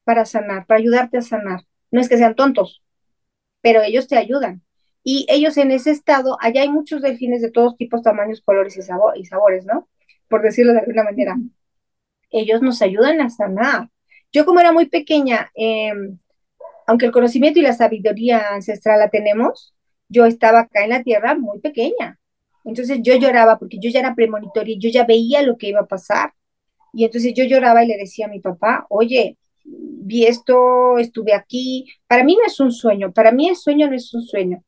[0.05, 1.61] para sanar, para ayudarte a sanar.
[1.91, 2.83] No es que sean tontos,
[3.61, 4.64] pero ellos te ayudan.
[5.05, 8.81] Y ellos en ese estado, allá hay muchos delfines de todos tipos, tamaños, colores y,
[9.21, 9.89] y sabores, ¿no?
[10.29, 11.37] Por decirlo de alguna manera.
[12.31, 13.91] Ellos nos ayudan a sanar.
[14.33, 15.93] Yo como era muy pequeña, eh,
[16.87, 19.75] aunque el conocimiento y la sabiduría ancestral la tenemos,
[20.09, 22.19] yo estaba acá en la tierra muy pequeña.
[22.65, 25.87] Entonces yo lloraba porque yo ya era premonitoria yo ya veía lo que iba a
[25.87, 26.33] pasar.
[26.93, 31.87] Y entonces yo lloraba y le decía a mi papá, oye, vi esto, estuve aquí.
[32.07, 34.63] Para mí no es un sueño, para mí el sueño no es un sueño.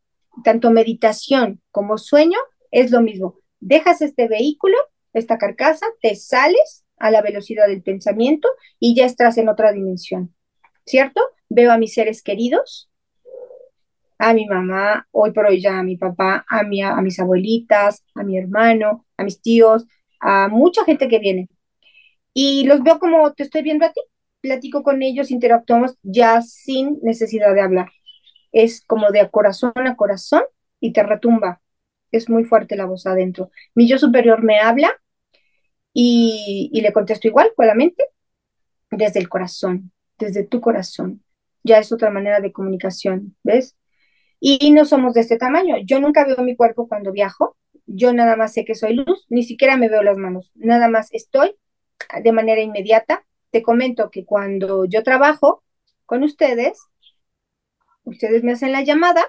[0.45, 2.39] Tanto meditación como sueño
[2.71, 3.37] es lo mismo.
[3.61, 4.77] Dejas este vehículo,
[5.13, 10.35] esta carcasa, te sales a la velocidad del pensamiento y ya estás en otra dimensión,
[10.85, 11.21] ¿cierto?
[11.49, 12.91] Veo a mis seres queridos,
[14.19, 18.03] a mi mamá, hoy por hoy ya a mi papá, a, mi, a mis abuelitas,
[18.15, 19.87] a mi hermano, a mis tíos,
[20.21, 21.49] a mucha gente que viene.
[22.35, 24.01] Y los veo como te estoy viendo a ti,
[24.41, 27.89] platico con ellos, interactuamos ya sin necesidad de hablar.
[28.53, 30.43] Es como de corazón a corazón
[30.81, 31.61] y te retumba.
[32.13, 33.51] Es muy fuerte la voz adentro.
[33.75, 34.91] Mi yo superior me habla
[35.93, 38.05] y, y le contesto igual, con la mente,
[38.91, 41.23] desde el corazón, desde tu corazón.
[41.65, 43.77] Ya es otra manera de comunicación, ¿ves?
[44.41, 45.77] Y no somos de este tamaño.
[45.85, 47.57] Yo nunca veo mi cuerpo cuando viajo.
[47.87, 50.53] Yo nada más sé que soy luz, ni siquiera me veo las manos.
[50.55, 51.57] Nada más estoy
[52.23, 53.25] de manera inmediata.
[53.51, 55.65] Te comento que cuando yo trabajo
[56.05, 56.79] con ustedes,
[58.07, 59.27] ustedes me hacen la llamada,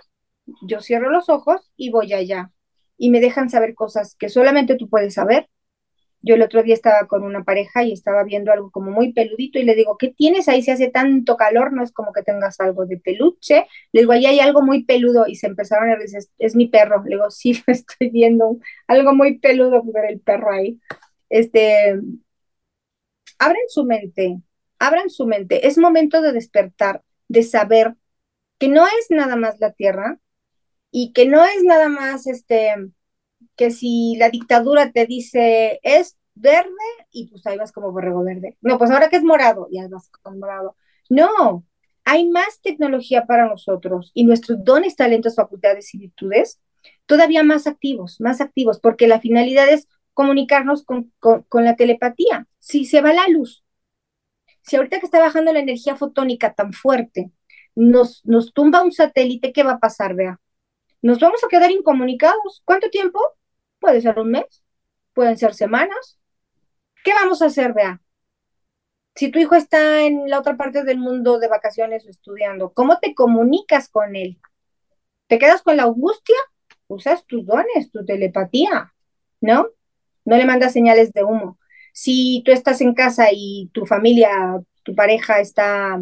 [0.61, 2.51] yo cierro los ojos y voy allá.
[2.97, 5.49] Y me dejan saber cosas que solamente tú puedes saber
[6.21, 9.59] yo el otro día estaba con una pareja y estaba viendo algo como muy peludito
[9.59, 11.73] y le digo, ¿qué tienes ahí si hace tanto calor?
[11.73, 13.67] No es como que tengas algo de peluche.
[13.93, 17.03] Le digo, ahí hay algo muy peludo y se empezaron a decir, es, mi perro.
[17.03, 18.57] Le digo, sí, lo estoy viendo,
[18.87, 20.79] algo muy peludo ver el perro ahí.
[21.29, 21.99] Este,
[23.39, 24.41] abran su mente,
[24.79, 25.67] abran su mente.
[25.67, 27.95] Es momento de despertar, de saber
[28.57, 30.19] que no es nada más la tierra
[30.91, 32.75] y que no es nada más este
[33.55, 36.69] que si la dictadura te dice es verde
[37.11, 38.57] y pues ahí vas como borrego verde.
[38.61, 40.75] No, pues ahora que es morado, ya vas con morado.
[41.09, 41.65] No,
[42.05, 46.59] hay más tecnología para nosotros y nuestros dones, talentos, facultades y virtudes
[47.05, 52.47] todavía más activos, más activos, porque la finalidad es comunicarnos con, con la telepatía.
[52.59, 53.63] Si se va la luz,
[54.61, 57.31] si ahorita que está bajando la energía fotónica tan fuerte,
[57.77, 60.39] nos, nos tumba un satélite, ¿qué va a pasar, vea?
[61.01, 62.61] Nos vamos a quedar incomunicados.
[62.65, 63.19] ¿Cuánto tiempo?
[63.79, 64.63] Puede ser un mes,
[65.13, 66.19] pueden ser semanas.
[67.03, 68.01] ¿Qué vamos a hacer, vea?
[69.15, 72.99] Si tu hijo está en la otra parte del mundo de vacaciones o estudiando, ¿cómo
[72.99, 74.39] te comunicas con él?
[75.27, 76.35] ¿Te quedas con la angustia?
[76.87, 78.93] Usas tus dones, tu telepatía,
[79.41, 79.67] ¿no?
[80.25, 81.59] No le mandas señales de humo.
[81.93, 86.01] Si tú estás en casa y tu familia, tu pareja está,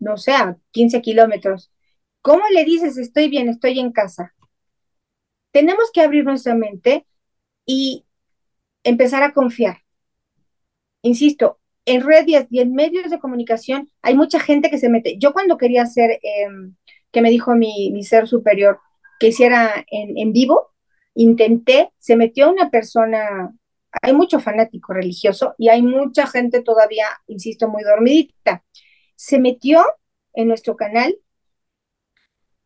[0.00, 1.70] no sé, a 15 kilómetros,
[2.22, 4.34] ¿cómo le dices estoy bien, estoy en casa?
[5.52, 7.06] tenemos que abrir nuestra mente
[7.66, 8.04] y
[8.84, 9.78] empezar a confiar.
[11.02, 15.16] Insisto, en redes y en medios de comunicación hay mucha gente que se mete.
[15.18, 16.76] Yo cuando quería hacer, em,
[17.10, 18.78] que me dijo mi, ser superior
[19.18, 20.68] que hiciera en, vivo,
[21.14, 23.52] intenté, se metió una persona,
[24.02, 28.62] hay mucho fanático religioso y hay mucha gente todavía, insisto, muy dormidita.
[29.18, 29.84] Se metió
[30.32, 31.18] en nuestro canal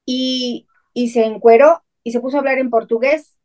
[0.05, 3.37] y, y se encueró y se puso a hablar en portugués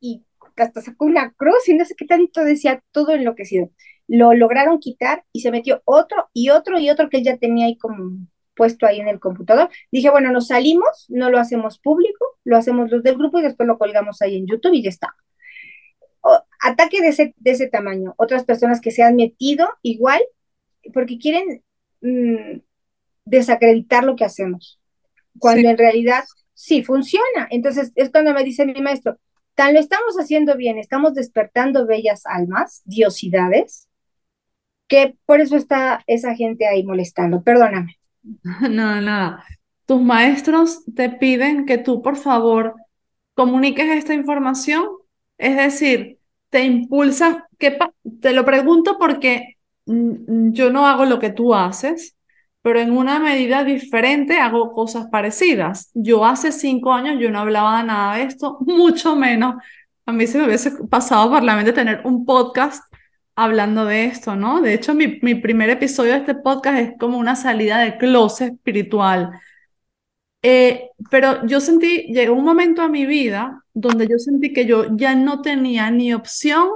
[0.00, 0.24] y
[0.56, 3.70] hasta sacó una cruz y no sé qué tanto decía, todo enloquecido.
[4.06, 7.66] Lo lograron quitar y se metió otro y otro y otro que él ya tenía
[7.66, 8.18] ahí como
[8.54, 9.70] puesto ahí en el computador.
[9.90, 13.66] Dije, bueno, nos salimos, no lo hacemos público, lo hacemos los del grupo y después
[13.66, 15.14] lo colgamos ahí en YouTube y ya está.
[16.60, 18.14] ataque de ese, de ese tamaño.
[18.16, 20.22] Otras personas que se han metido igual
[20.92, 21.62] porque quieren
[22.04, 22.60] mm,
[23.24, 24.78] desacreditar lo que hacemos,
[25.38, 27.48] cuando en realidad sí funciona.
[27.50, 29.18] Entonces es cuando me dice mi maestro,
[29.54, 33.88] tan lo estamos haciendo bien, estamos despertando bellas almas, diosidades,
[34.86, 37.42] que por eso está esa gente ahí molestando.
[37.42, 37.98] Perdóname.
[38.70, 39.44] No, nada.
[39.86, 42.74] Tus maestros te piden que tú, por favor,
[43.34, 44.86] comuniques esta información.
[45.36, 47.76] Es decir, te impulsan, que
[48.20, 49.53] te lo pregunto porque
[49.86, 52.16] yo no hago lo que tú haces,
[52.62, 55.90] pero en una medida diferente hago cosas parecidas.
[55.94, 59.56] Yo hace cinco años yo no hablaba nada de esto, mucho menos.
[60.06, 62.82] A mí se me hubiese pasado por la mente tener un podcast
[63.36, 64.60] hablando de esto, ¿no?
[64.60, 68.52] De hecho, mi, mi primer episodio de este podcast es como una salida de closet
[68.54, 69.30] espiritual.
[70.42, 74.94] Eh, pero yo sentí, llegó un momento a mi vida donde yo sentí que yo
[74.94, 76.68] ya no tenía ni opción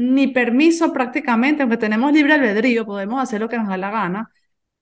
[0.00, 4.30] ni permiso prácticamente, aunque tenemos libre albedrío, podemos hacer lo que nos da la gana,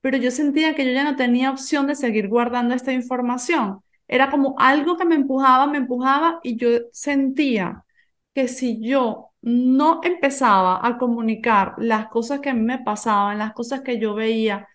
[0.01, 3.81] pero yo sentía que yo ya no tenía opción de seguir guardando esta información.
[4.07, 7.85] Era como algo que me empujaba, me empujaba y yo sentía
[8.33, 13.99] que si yo no empezaba a comunicar las cosas que me pasaban, las cosas que
[13.99, 14.69] yo veía,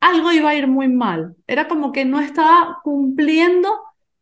[0.00, 1.36] algo iba a ir muy mal.
[1.46, 3.68] Era como que no estaba cumpliendo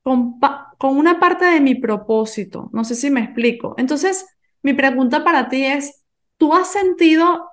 [0.02, 0.38] con,
[0.78, 2.68] con una parte de mi propósito.
[2.72, 3.74] No sé si me explico.
[3.78, 4.26] Entonces,
[4.64, 6.04] mi pregunta para ti es,
[6.38, 7.50] ¿tú has sentido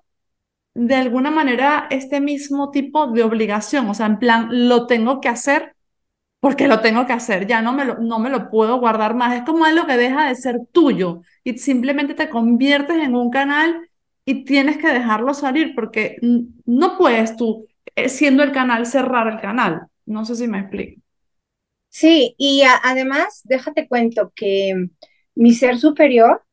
[0.73, 3.89] de alguna manera este mismo tipo de obligación?
[3.89, 5.75] O sea, en plan, lo tengo que hacer
[6.39, 9.35] porque lo tengo que hacer, ya no me lo, no me lo puedo guardar más.
[9.35, 13.89] Es como algo que deja de ser tuyo y simplemente te conviertes en un canal
[14.25, 16.17] y tienes que dejarlo salir porque
[16.65, 19.83] no puedes tú, eh, siendo el canal, cerrar el canal.
[20.05, 21.01] No sé si me explico.
[21.89, 24.87] Sí, y además, déjate cuento que
[25.35, 26.43] mi ser superior,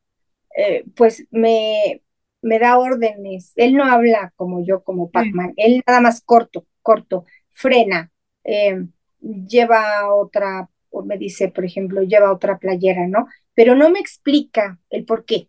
[0.58, 2.02] eh, pues me,
[2.42, 3.52] me da órdenes.
[3.54, 5.54] Él no habla como yo, como Pac-Man.
[5.56, 8.10] Él nada más corto, corto, frena.
[8.42, 8.84] Eh,
[9.20, 13.28] lleva otra, o me dice, por ejemplo, lleva otra playera, ¿no?
[13.54, 15.48] Pero no me explica el por qué.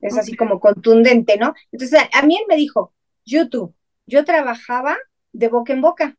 [0.00, 1.52] Es así como contundente, ¿no?
[1.70, 2.94] Entonces, a, mí él me dijo,
[3.26, 3.74] YouTube,
[4.06, 4.96] yo trabajaba
[5.32, 6.16] de boca en boca.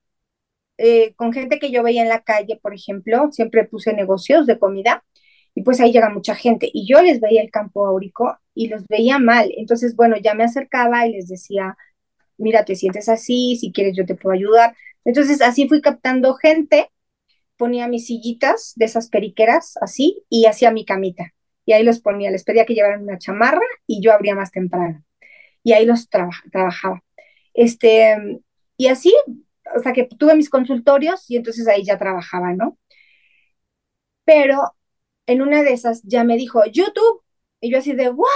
[0.78, 4.60] Eh, con gente que yo veía en la calle, por ejemplo, siempre puse negocios de
[4.60, 5.04] comida
[5.58, 8.86] y pues ahí llega mucha gente y yo les veía el campo áurico y los
[8.86, 9.52] veía mal.
[9.58, 11.76] Entonces, bueno, ya me acercaba y les decía,
[12.38, 14.76] mira, te sientes así, si quieres yo te puedo ayudar.
[15.04, 16.92] Entonces así fui captando gente,
[17.58, 21.34] ponía mis sillitas de esas periqueras así y hacía mi camita.
[21.66, 25.04] Y ahí los ponía, les pedía que llevaran una chamarra y yo abría más temprano.
[25.64, 27.04] Y ahí los trabajaba.
[27.56, 28.16] Este,
[28.78, 29.12] y así,
[29.76, 32.78] o sea que tuve mis consultorios y entonces ahí ya trabajaba, ¿no?
[34.24, 34.77] Pero
[35.28, 37.24] en una de esas ya me dijo, YouTube.
[37.62, 38.28] Y yo así de, ¿what?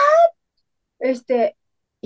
[1.00, 1.58] Este,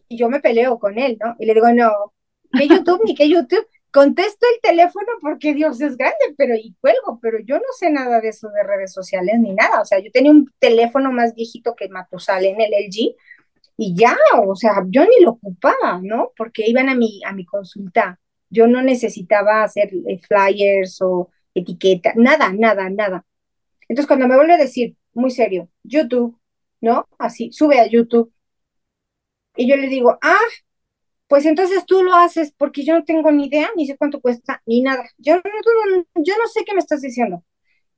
[0.07, 1.35] y yo me peleo con él, ¿no?
[1.39, 2.13] Y le digo, no,
[2.57, 3.67] ¿qué YouTube ni qué YouTube?
[3.95, 8.19] contesto el teléfono porque Dios es grande, pero y cuelgo, pero yo no sé nada
[8.19, 9.79] de eso de redes sociales ni nada.
[9.79, 13.15] O sea, yo tenía un teléfono más viejito que Matusalén, el LG,
[13.77, 16.31] y ya, o sea, yo ni lo ocupaba, ¿no?
[16.35, 18.19] Porque iban a mi, a mi consulta.
[18.49, 23.25] Yo no necesitaba hacer eh, flyers o etiqueta, nada, nada, nada.
[23.87, 26.37] Entonces, cuando me vuelve a decir, muy serio, YouTube,
[26.81, 27.07] ¿no?
[27.17, 28.31] Así, sube a YouTube.
[29.55, 30.37] Y yo le digo, ah,
[31.27, 34.61] pues entonces tú lo haces porque yo no tengo ni idea, ni sé cuánto cuesta,
[34.65, 35.05] ni nada.
[35.17, 35.41] Yo no,
[36.15, 37.43] yo no sé qué me estás diciendo.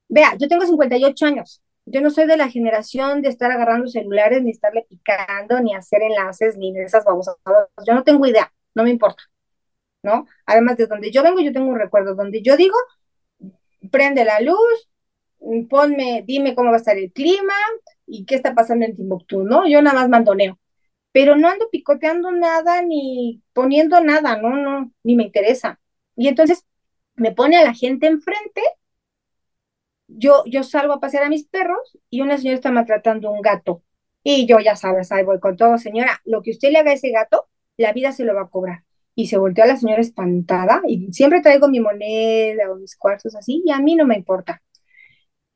[0.09, 1.61] Vea, yo tengo 58 años.
[1.85, 6.01] Yo no soy de la generación de estar agarrando celulares, ni estarle picando, ni hacer
[6.03, 7.35] enlaces, ni esas babosas.
[7.85, 9.23] Yo no tengo idea, no me importa.
[10.03, 10.27] ¿No?
[10.45, 12.77] Además de donde yo vengo, yo tengo un recuerdo donde yo digo,
[13.91, 14.89] prende la luz,
[15.69, 17.53] ponme, dime cómo va a estar el clima
[18.05, 19.67] y qué está pasando en Timbuktu, ¿no?
[19.67, 20.59] Yo nada más mandoneo
[21.17, 25.79] pero no ando picoteando nada ni poniendo nada, no, no, ni me interesa.
[26.15, 26.63] Y entonces
[27.15, 28.61] me pone a la gente enfrente,
[30.07, 33.83] yo, yo salgo a pasear a mis perros y una señora está maltratando un gato.
[34.23, 36.93] Y yo ya sabes, ahí voy con todo, señora, lo que usted le haga a
[36.95, 38.83] ese gato, la vida se lo va a cobrar.
[39.15, 43.35] Y se volteó a la señora espantada y siempre traigo mi moneda o mis cuartos
[43.35, 44.61] así y a mí no me importa.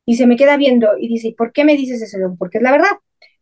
[0.05, 2.17] Y se me queda viendo y dice, ¿por qué me dices eso?
[2.37, 2.91] Porque es la verdad.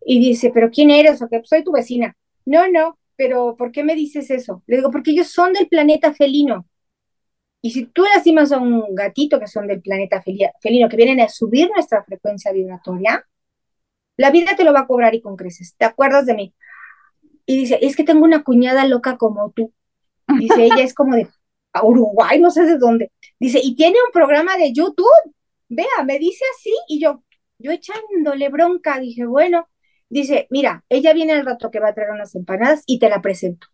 [0.05, 1.21] Y dice, ¿pero quién eres?
[1.21, 2.15] O que soy tu vecina.
[2.45, 4.63] No, no, pero ¿por qué me dices eso?
[4.67, 6.65] Le digo, porque ellos son del planeta felino.
[7.61, 11.27] Y si tú lastimas a un gatito que son del planeta felino, que vienen a
[11.27, 13.25] subir nuestra frecuencia vibratoria,
[14.15, 15.75] la vida te lo va a cobrar y con creces.
[15.77, 16.53] ¿Te acuerdas de mí?
[17.45, 19.73] Y dice, es que tengo una cuñada loca como tú.
[20.37, 21.27] Dice, ella es como de
[21.83, 23.11] Uruguay, no sé de dónde.
[23.39, 25.07] Dice, y tiene un programa de YouTube.
[25.69, 27.23] Vea, me dice así y yo,
[27.57, 29.69] yo echándole bronca, dije, bueno,
[30.09, 33.21] Dice, mira, ella viene al rato que va a traer unas empanadas y te la
[33.21, 33.67] presento.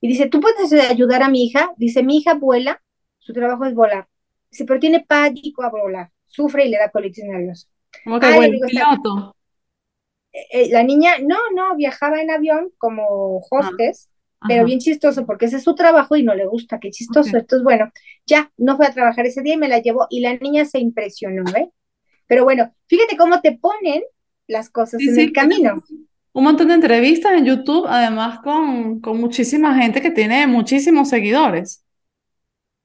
[0.00, 1.72] Y dice, ¿tú puedes ayudar a mi hija?
[1.78, 2.82] Dice, mi hija vuela,
[3.18, 4.06] su trabajo es volar.
[4.50, 7.68] Dice, pero tiene pánico a volar, sufre y le da colitis nerviosa.
[8.04, 9.34] ¿Cómo que piloto?
[10.32, 15.26] Eh, eh, la niña, no, no, viajaba en avión como hostes, ah, pero bien chistoso
[15.26, 17.36] porque ese es su trabajo y no le gusta, qué chistoso.
[17.36, 17.90] Entonces, bueno,
[18.26, 20.78] ya no fue a trabajar ese día y me la llevó y la niña se
[20.78, 21.70] impresionó, ¿eh?
[22.26, 24.02] Pero bueno, fíjate cómo te ponen
[24.46, 25.82] las cosas en el camino.
[26.32, 31.82] Un montón de entrevistas en YouTube, además con, con muchísima gente que tiene muchísimos seguidores.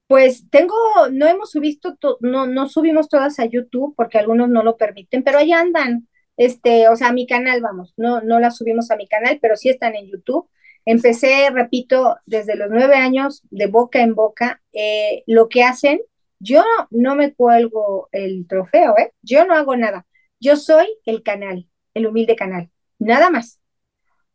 [0.06, 0.74] Pues tengo,
[1.10, 5.38] no hemos subido, no, no subimos todas a YouTube porque algunos no lo permiten, pero
[5.38, 9.08] ahí andan, este, o sea, a mi canal, vamos, no, no las subimos a mi
[9.08, 10.48] canal, pero sí están en YouTube.
[10.84, 16.00] Empecé, repito, desde los nueve años, de boca en boca, eh, lo que hacen,
[16.38, 19.12] yo no me cuelgo el trofeo, ¿eh?
[19.22, 20.06] Yo no hago nada.
[20.40, 23.60] Yo soy el canal, el humilde canal, nada más.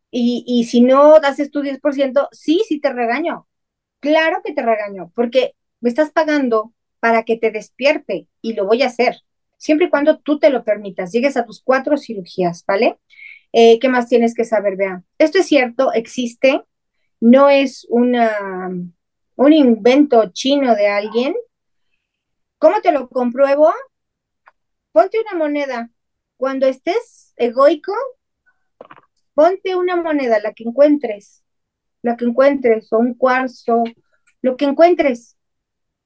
[0.10, 3.48] Y, si no das tu 10%, sí, sí te regaño.
[4.00, 8.84] Claro que te regaño, porque me estás pagando para que te despierte y lo voy
[8.84, 9.18] a hacer,
[9.58, 12.98] siempre y cuando tú te lo permitas, llegues a tus cuatro cirugías, ¿vale?
[13.60, 15.02] Eh, ¿Qué más tienes que saber, Vea?
[15.18, 16.64] Esto es cierto, existe,
[17.20, 18.70] no es una,
[19.36, 21.34] un invento chino de alguien.
[22.60, 23.74] ¿Cómo te lo compruebo?
[24.92, 25.90] Ponte una moneda.
[26.38, 27.94] Cuando estés egoico,
[29.34, 31.44] ponte una moneda, la que encuentres,
[32.04, 33.84] la que encuentres, o un cuarzo,
[34.44, 35.36] lo que encuentres.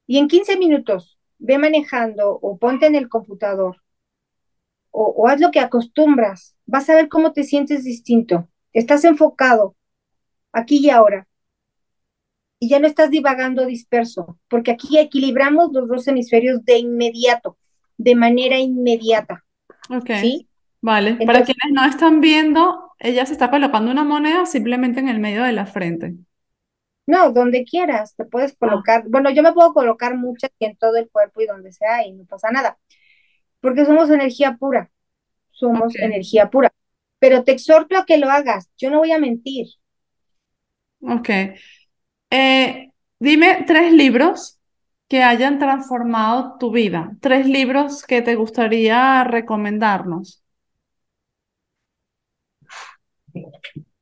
[0.08, 3.76] Y en 15 minutos, ve manejando o ponte en el computador
[4.92, 6.56] o, o haz lo que acostumbras.
[6.66, 8.50] Vas a ver cómo te sientes distinto.
[8.74, 9.76] Estás enfocado
[10.54, 11.28] aquí y ahora.
[12.60, 17.58] Y ya no estás divagando disperso, porque aquí equilibramos los dos hemisferios de inmediato,
[17.98, 19.44] de manera inmediata.
[19.90, 20.10] Ok.
[20.12, 20.50] ¿Sí?
[20.82, 21.16] Vale.
[21.26, 25.44] Para quienes no están viendo, ella se está colocando una moneda simplemente en el medio
[25.44, 26.16] de la frente.
[27.08, 29.04] no, donde quieras, te puedes Ah, colocar.
[29.08, 32.26] Bueno, yo me puedo colocar muchas en todo el cuerpo y donde sea y no
[32.26, 32.78] pasa nada,
[33.62, 34.92] porque somos energía pura,
[35.52, 36.72] somos energía pura.
[37.20, 38.70] Pero te exhorto a que lo hagas.
[38.78, 39.68] Yo no voy a mentir.
[41.02, 41.30] Ok.
[42.30, 44.60] Eh, dime tres libros
[45.08, 47.12] que hayan transformado tu vida.
[47.22, 50.44] Tres libros que te gustaría recomendarnos.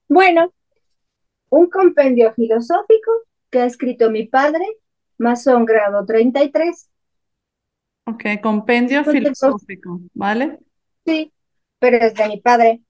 [0.07, 0.53] Bueno,
[1.49, 3.11] un compendio filosófico
[3.49, 4.65] que ha escrito mi padre,
[5.17, 6.88] masón grado 33.
[8.09, 10.59] Ok, compendio filosófico, ¿vale?
[11.05, 11.33] sí,
[11.79, 12.81] pero es de mi padre.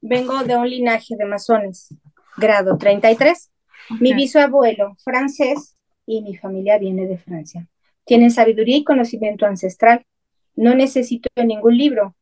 [0.00, 1.94] Vengo de un linaje de masones,
[2.36, 3.52] grado 33.
[3.98, 4.14] Mi Ok.
[4.14, 5.76] bisabuelo francés
[6.06, 7.68] y mi familia viene de Francia.
[8.04, 10.06] Tienen sabiduría y conocimiento ancestral.
[10.56, 12.16] No necesito ningún libro,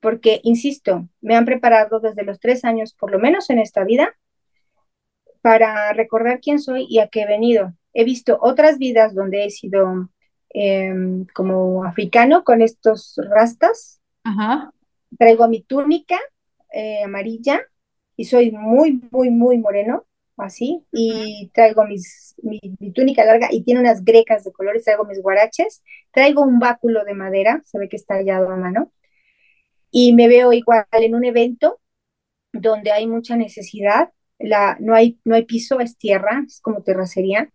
[0.00, 4.14] porque, insisto, me han preparado desde los tres años, por lo menos en esta vida,
[5.42, 7.74] para recordar quién soy y a qué he venido.
[7.92, 10.08] He visto otras vidas donde he sido
[10.54, 10.94] eh,
[11.34, 14.00] como africano con estos rastas.
[14.22, 14.72] Ajá.
[15.18, 16.18] Traigo mi túnica
[16.72, 17.60] eh, amarilla
[18.16, 20.84] y soy muy, muy, muy moreno, así.
[20.92, 24.84] Y traigo mis, mi, mi, túnica larga y tiene unas grecas de colores.
[24.84, 25.82] Traigo mis guaraches.
[26.12, 28.92] Traigo un báculo de madera, se ve que está tallado a mano.
[29.90, 31.80] Y me veo igual en un evento
[32.52, 37.50] donde hay mucha necesidad, la, no, hay, no hay piso, es tierra, es como terracería,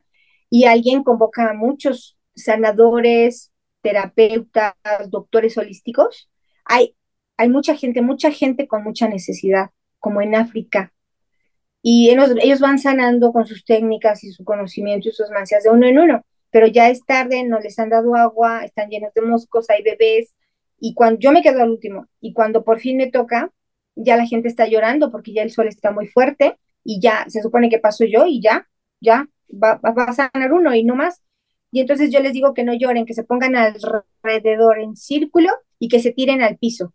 [0.49, 4.73] y alguien convoca a muchos sanadores, terapeutas,
[5.09, 6.29] doctores holísticos.
[6.65, 6.95] Hay,
[7.37, 9.69] hay mucha gente, mucha gente con mucha necesidad,
[9.99, 10.93] como en África.
[11.81, 15.87] Y ellos, van sanando con sus técnicas y su conocimiento y sus mancias de uno
[15.87, 19.69] en uno, pero ya es tarde, no les han dado agua, están llenos de moscos,
[19.69, 20.35] hay bebés,
[20.79, 23.51] y cuando yo me quedo al último, y cuando por fin me toca,
[23.95, 27.41] ya la gente está llorando porque ya el sol está muy fuerte y ya se
[27.41, 28.67] supone que paso yo y ya,
[29.01, 31.21] ya va, va a sanar uno y no más.
[31.71, 35.87] Y entonces yo les digo que no lloren, que se pongan alrededor en círculo y
[35.87, 36.93] que se tiren al piso,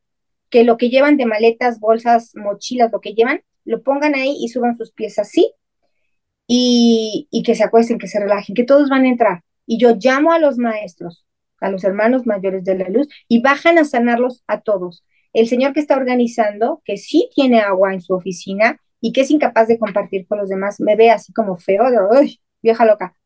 [0.50, 4.48] que lo que llevan de maletas, bolsas, mochilas, lo que llevan, lo pongan ahí y
[4.48, 5.52] suban sus pies así
[6.46, 9.44] y, que se acuesten, que se relajen, que todos van a entrar.
[9.66, 11.26] Y yo llamo a los maestros,
[11.60, 15.04] a los hermanos mayores de la luz y bajan a sanarlos a todos.
[15.32, 19.30] El señor que está organizando, que sí tiene agua en su oficina y que es
[19.30, 23.16] incapaz de compartir con los demás, me ve así como feo, de, uy, vieja loca,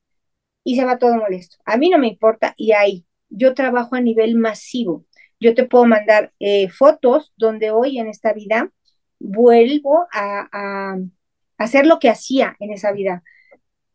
[0.68, 1.56] y se va todo molesto.
[1.64, 5.06] A mí no me importa y ahí, yo trabajo a nivel masivo.
[5.40, 8.70] Yo te puedo mandar eh, fotos donde hoy en esta vida
[9.18, 10.98] vuelvo a,
[11.56, 13.22] hacer lo que hacía en esa vida,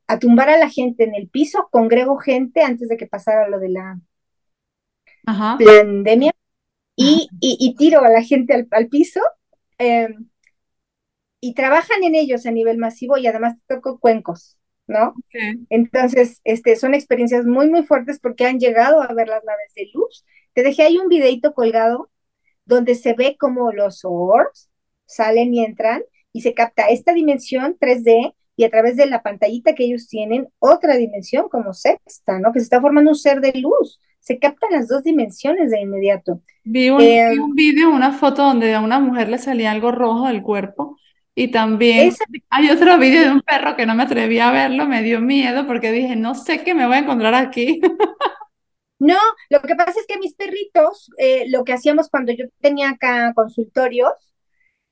[0.07, 3.59] a tumbar a la gente en el piso, congrego gente antes de que pasara lo
[3.59, 3.99] de la
[5.27, 5.59] Ajá.
[5.63, 6.31] pandemia
[6.95, 9.21] y, y, y tiro a la gente al, al piso
[9.77, 10.09] eh,
[11.39, 14.57] y trabajan en ellos a nivel masivo y además toco cuencos,
[14.93, 15.13] ¿no?
[15.69, 19.89] Entonces, este, son experiencias muy, muy fuertes porque han llegado a ver las naves de
[19.93, 20.25] luz.
[20.53, 22.09] Te dejé ahí un videito colgado
[22.65, 24.69] donde se ve como los orbs
[25.05, 29.73] salen y entran y se capta esta dimensión 3D y a través de la pantallita
[29.73, 32.53] que ellos tienen, otra dimensión como sexta, ¿no?
[32.53, 33.99] Que se está formando un ser de luz.
[34.19, 36.41] Se captan las dos dimensiones de inmediato.
[36.63, 39.91] Vi un, Eh, vi un video, una foto donde a una mujer le salía algo
[39.91, 40.97] rojo del cuerpo
[41.35, 42.13] y también
[42.49, 45.65] hay otro video de un perro que no me atreví a verlo, me dio miedo
[45.67, 47.81] porque dije, no sé qué me voy a encontrar aquí.
[48.99, 49.17] No,
[49.49, 53.33] lo que pasa es que mis perritos, eh, lo que hacíamos cuando yo tenía acá
[53.35, 54.11] consultorios,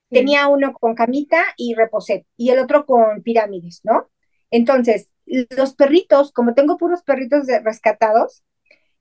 [0.09, 0.17] Sí.
[0.19, 4.09] tenía uno con camita y reposet y el otro con pirámides, ¿no?
[4.51, 8.43] Entonces, los perritos, como tengo puros perritos de rescatados,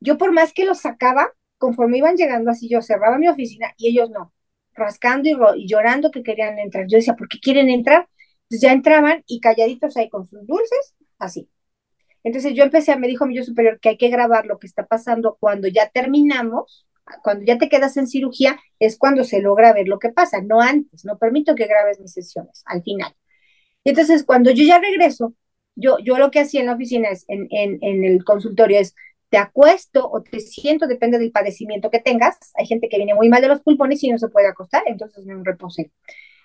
[0.01, 3.89] yo por más que los sacaba, conforme iban llegando así, yo cerraba mi oficina y
[3.91, 4.33] ellos no,
[4.75, 6.87] rascando y, y llorando que querían entrar.
[6.89, 8.09] Yo decía, ¿por qué quieren entrar?
[8.45, 11.49] Entonces ya entraban y calladitos ahí con sus dulces, así.
[12.23, 14.87] Entonces yo empecé, me dijo mi yo superior que hay que grabar lo que está
[14.87, 16.87] pasando cuando ya terminamos
[17.25, 20.61] Cuando ya te quedas en cirugía es cuando se logra ver lo que pasa, no
[20.61, 23.13] antes, no permito que grabes mis sesiones, al final.
[23.85, 25.35] Y entonces, cuando yo ya regreso,
[25.77, 28.95] yo, yo lo que hacía en la oficina es, en, en el consultorio es,
[29.31, 32.37] te acuesto o te siento, depende del padecimiento que tengas.
[32.55, 35.25] Hay gente que viene muy mal de los pulmones y no se puede acostar, entonces
[35.25, 35.93] me reposé.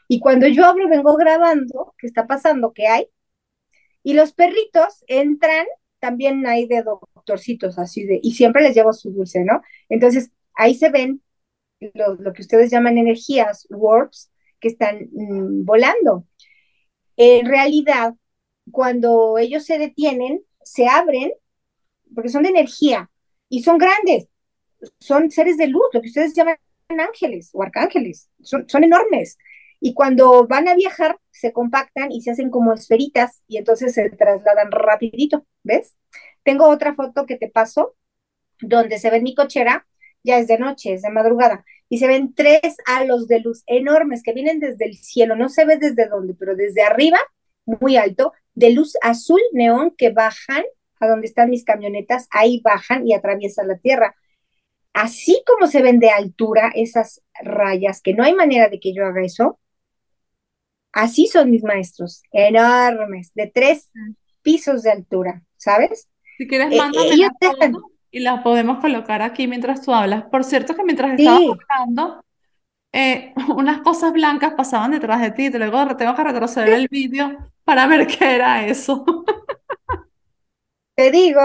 [0.08, 3.08] Y cuando yo abro, vengo grabando qué está pasando, qué hay.
[4.04, 5.66] Y los perritos entran,
[6.00, 9.62] también hay de doctorcitos, así de, y siempre les llevo su dulce, ¿no?
[9.90, 11.24] Entonces, ahí se ven
[11.96, 16.28] lo, que ustedes llaman energías, warps, que están mmm, volando.
[17.18, 18.14] En realidad,
[18.72, 21.32] cuando ellos se detienen, se abren,
[22.16, 23.10] porque son de energía,
[23.50, 24.28] y son grandes,
[25.00, 26.58] son seres de luz, lo que ustedes llaman
[26.90, 29.38] ángeles o arcángeles, son, son enormes.
[29.80, 34.10] Y cuando van a viajar, se compactan y se hacen como esferitas y entonces se
[34.10, 35.96] trasladan rapidito, ¿ves?
[36.44, 37.96] Tengo otra foto que te paso,
[38.62, 39.86] donde se ve mi cochera,
[40.24, 44.24] ya es de noche, es de madrugada, y se ven tres halos de luz enormes
[44.24, 47.20] que vienen desde el cielo, no se ve desde dónde, pero desde arriba,
[47.66, 50.64] muy alto, de luz azul neón que bajan
[51.06, 54.16] a donde están mis camionetas, ahí bajan y atraviesan la tierra.
[54.94, 59.06] Así como se ven de altura esas rayas, que no hay manera de que yo
[59.06, 59.60] haga eso,
[60.92, 63.92] así son mis maestros, enormes, de tres
[64.42, 66.08] pisos de altura, ¿sabes?
[66.38, 66.92] Si quieres, eh, la
[67.42, 70.24] foto y las podemos colocar aquí mientras tú hablas.
[70.24, 71.52] Por cierto, que mientras estaba sí.
[71.70, 72.24] hablando,
[72.94, 77.36] eh, unas cosas blancas pasaban detrás de ti, luego tengo que retroceder el vídeo
[77.66, 79.04] para ver qué era eso.
[80.96, 81.42] Te digo,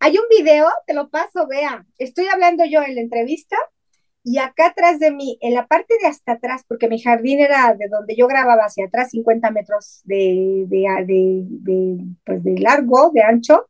[0.00, 1.86] hay un video, te lo paso, vea.
[1.98, 3.56] Estoy hablando yo en la entrevista
[4.24, 7.74] y acá atrás de mí, en la parte de hasta atrás, porque mi jardín era
[7.78, 13.10] de donde yo grababa hacia atrás, 50 metros de, de, de, de, pues de largo,
[13.12, 13.68] de ancho,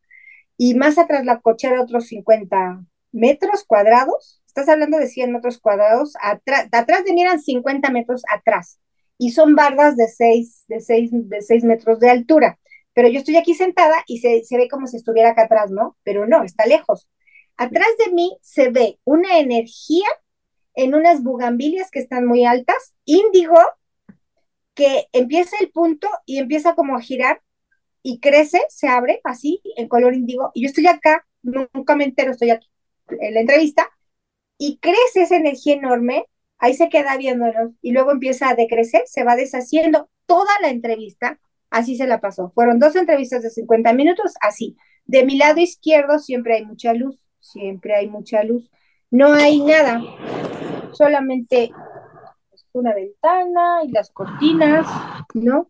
[0.57, 4.41] y más atrás la cochera otros 50 metros cuadrados.
[4.47, 6.13] Estás hablando de 100 metros cuadrados.
[6.21, 8.79] Atrás, atrás de mí eran 50 metros atrás.
[9.19, 12.59] Y son bardas de 6, de 6, de 6 metros de altura.
[12.97, 15.95] Pero yo estoy aquí sentada y se, se ve como si estuviera acá atrás, ¿no?
[16.01, 17.07] Pero no, está lejos.
[17.55, 20.07] Atrás de mí se ve una energía
[20.73, 23.59] en unas bugambilias que están muy altas, índigo,
[24.73, 27.43] que empieza el punto y empieza como a girar
[28.01, 32.31] y crece, se abre así, en color índigo, y yo estoy acá, nunca me entero,
[32.31, 32.67] estoy aquí
[33.09, 33.91] en la entrevista,
[34.57, 36.25] y crece esa energía enorme,
[36.57, 41.39] ahí se queda viéndonos, y luego empieza a decrecer, se va deshaciendo toda la entrevista,
[41.69, 42.51] así se la pasó.
[42.55, 44.77] Fueron dos entrevistas de 50 minutos, así.
[45.05, 48.69] De mi lado izquierdo siempre hay mucha luz, siempre hay mucha luz.
[49.09, 50.01] No hay nada,
[50.91, 51.71] solamente
[52.73, 54.85] una ventana y las cortinas,
[55.33, 55.67] ¿no?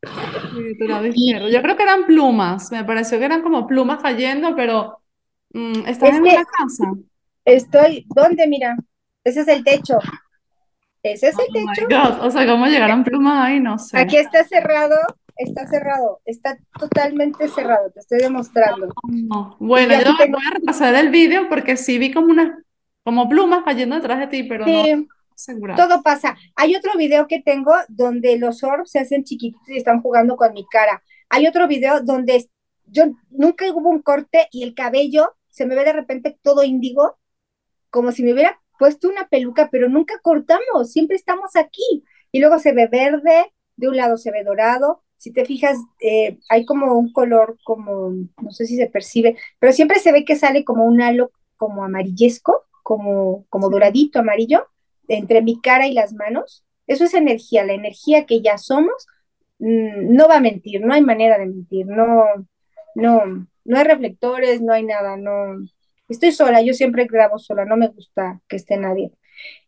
[1.14, 5.00] Y, Yo creo que eran plumas, me pareció que eran como plumas cayendo, pero
[5.54, 6.93] mm, ¿estás en una casa?
[7.45, 8.48] Estoy, ¿dónde?
[8.48, 8.76] Mira,
[9.24, 10.00] ese es el techo.
[11.02, 12.26] Ese es el oh techo.
[12.26, 13.60] O sea, ¿cómo llegaron plumas ahí?
[13.60, 13.98] No sé.
[13.98, 14.95] Aquí está cerrado,
[15.38, 18.90] está cerrado, está totalmente cerrado, te estoy demostrando.
[19.04, 19.56] No.
[19.60, 20.38] Bueno, yo tengo...
[20.38, 22.58] voy a repasar el vídeo porque sí vi como unas,
[23.04, 24.96] como plumas cayendo detrás de ti, pero sí.
[24.96, 25.76] no.
[25.76, 26.36] Todo pasa.
[26.56, 30.54] Hay otro video que tengo donde los orbs se hacen chiquitos y están jugando con
[30.54, 31.04] mi cara.
[31.30, 32.50] Hay otro video donde
[32.86, 37.18] yo nunca hubo un corte y el cabello se me ve de repente todo índigo,
[37.90, 42.04] como si me hubiera puesto una peluca, pero nunca cortamos, siempre estamos aquí.
[42.32, 45.04] Y luego se ve verde, de un lado se ve dorado.
[45.18, 48.11] Si te fijas, eh, hay como un color, como,
[48.41, 51.84] no sé si se percibe, pero siempre se ve que sale como un halo como
[51.84, 54.68] amarillesco, como, como doradito, amarillo
[55.07, 59.07] entre mi cara y las manos, eso es energía, la energía que ya somos,
[59.59, 62.25] mmm, no va a mentir, no hay manera de mentir, no,
[62.96, 65.66] no, no hay reflectores, no hay nada, no,
[66.09, 69.12] estoy sola, yo siempre grabo sola, no me gusta que esté nadie.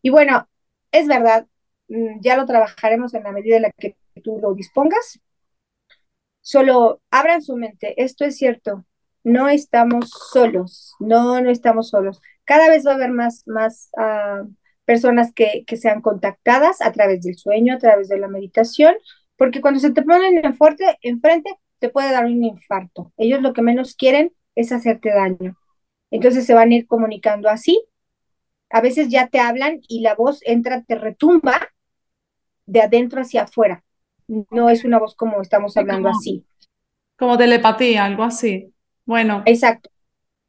[0.02, 0.48] Y bueno,
[0.92, 1.46] es verdad,
[1.88, 5.20] mmm, ya lo trabajaremos en la medida en la que tú lo dispongas.
[6.40, 8.84] Solo abran su mente, esto es cierto,
[9.24, 12.20] no estamos solos, no, no estamos solos.
[12.44, 14.48] Cada vez va a haber más, más uh,
[14.84, 18.94] personas que, que, sean contactadas a través del sueño, a través de la meditación,
[19.36, 23.12] porque cuando se te ponen en fuerte, enfrente, te puede dar un infarto.
[23.16, 25.56] Ellos lo que menos quieren es hacerte daño.
[26.10, 27.82] Entonces se van a ir comunicando así.
[28.70, 31.68] A veces ya te hablan y la voz entra, te retumba
[32.66, 33.84] de adentro hacia afuera.
[34.30, 36.44] No es una voz como estamos hablando como, así.
[37.18, 38.72] Como telepatía, algo así.
[39.04, 39.42] Bueno.
[39.44, 39.90] Exacto.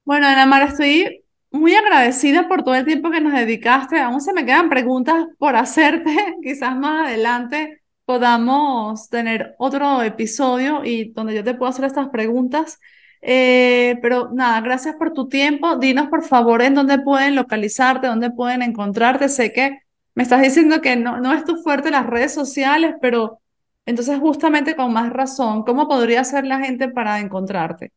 [0.05, 3.99] Bueno, Ana Mara, estoy muy agradecida por todo el tiempo que nos dedicaste.
[3.99, 6.11] Aún se me quedan preguntas por hacerte.
[6.43, 12.79] Quizás más adelante podamos tener otro episodio y donde yo te puedo hacer estas preguntas.
[13.23, 15.75] Eh, pero nada, gracias por tu tiempo.
[15.77, 19.27] Dinos por favor en dónde pueden localizarte, dónde pueden encontrarte.
[19.27, 19.79] Sé que
[20.13, 23.40] me estás diciendo que no, no es tu fuerte las redes sociales, pero
[23.85, 27.91] entonces justamente con más razón, ¿cómo podría ser la gente para encontrarte?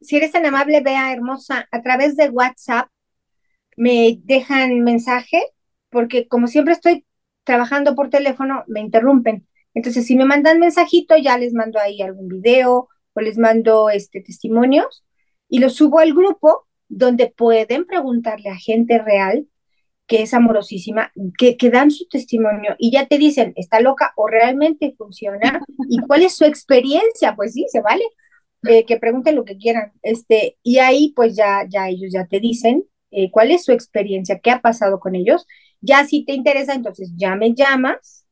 [0.00, 2.88] Si eres tan amable, vea hermosa, a través de WhatsApp
[3.76, 5.42] me dejan mensaje,
[5.90, 7.06] porque como siempre estoy
[7.44, 9.46] trabajando por teléfono, me interrumpen.
[9.74, 14.20] Entonces, si me mandan mensajito, ya les mando ahí algún video o les mando este,
[14.20, 15.04] testimonios
[15.48, 19.46] y los subo al grupo donde pueden preguntarle a gente real
[20.08, 24.26] que es amorosísima, que, que dan su testimonio y ya te dicen, está loca o
[24.26, 28.04] realmente funciona y cuál es su experiencia, pues sí, se vale,
[28.66, 32.40] eh, que pregunten lo que quieran, este, y ahí pues ya, ya ellos ya te
[32.40, 35.46] dicen eh, cuál es su experiencia, qué ha pasado con ellos,
[35.82, 38.26] ya si te interesa, entonces ya me llamas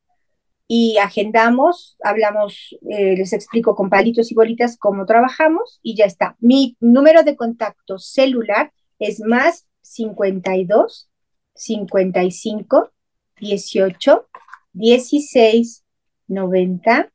[0.67, 6.37] y agendamos, hablamos, eh, les explico con palitos y bolitas cómo trabajamos y ya está.
[6.41, 11.09] Mi número de contacto celular es más 52
[11.57, 12.93] 55
[13.39, 14.27] 18
[14.73, 15.85] 16
[16.29, 17.13] 90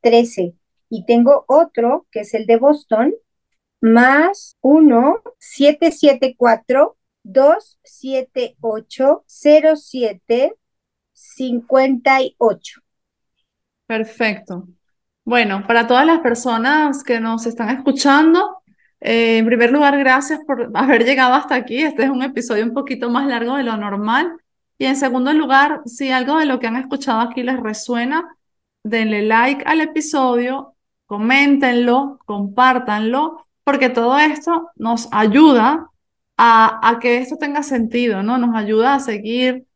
[0.00, 0.54] 13.
[0.90, 3.14] Y tengo otro que es el de Boston,
[3.80, 10.54] más 1 774 278 07
[11.12, 12.80] 58.
[13.86, 14.68] Perfecto.
[15.24, 18.62] Bueno, para todas las personas que nos están escuchando,
[19.00, 21.82] eh, en primer lugar, gracias por haber llegado hasta aquí.
[21.82, 24.36] Este es un episodio un poquito más largo de lo normal.
[24.78, 28.36] Y en segundo lugar, si algo de lo que han escuchado aquí les resuena,
[28.82, 30.74] denle like al episodio,
[31.06, 35.90] coméntenlo, compártanlo, porque todo esto nos ayuda
[36.36, 38.38] a, que esto tenga sentido, ¿no?
[38.38, 39.66] Nos ayuda a seguir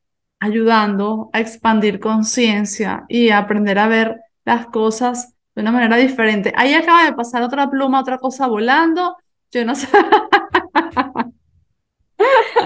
[0.40, 6.53] ayudando a expandir conciencia y aprender a ver las cosas de una manera diferente.
[6.55, 9.17] Ahí acaba de pasar otra pluma, otra cosa volando.
[9.51, 9.89] Yo no sé.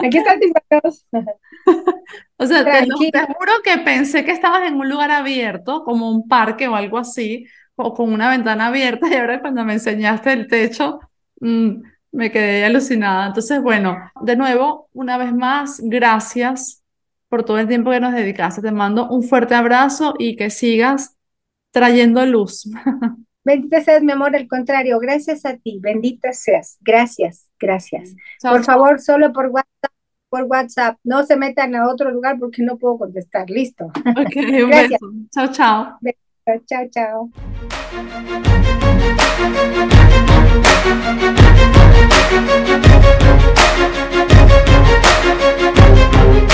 [0.04, 0.38] Aquí están
[0.82, 1.06] tus.
[2.36, 6.68] O sea, te, juro que pensé que estabas en un lugar abierto, como un parque
[6.68, 7.46] o algo así,
[7.76, 10.98] o con una ventana abierta, y ahora cuando me enseñaste el techo,
[11.40, 13.28] mm, me quedé alucinada.
[13.28, 16.82] Entonces, bueno, de nuevo, una vez más, gracias
[17.28, 18.60] por todo el tiempo que nos dedicaste.
[18.60, 21.16] Te mando un fuerte abrazo y que sigas
[21.72, 22.70] trayendo luz.
[23.44, 28.14] Bendita seas, mi amor, al contrario, gracias a ti, bendita seas, gracias, gracias.
[28.40, 29.92] Por favor, solo por WhatsApp,
[30.28, 33.86] por WhatsApp, no se metan a otro lugar porque no puedo contestar, listo.
[33.86, 35.00] Ok, un gracias.
[35.00, 35.12] Beso.
[35.32, 35.98] Chao, chao.
[36.00, 36.18] Beso.
[36.46, 37.30] Chao, chao.
[46.30, 46.51] chao.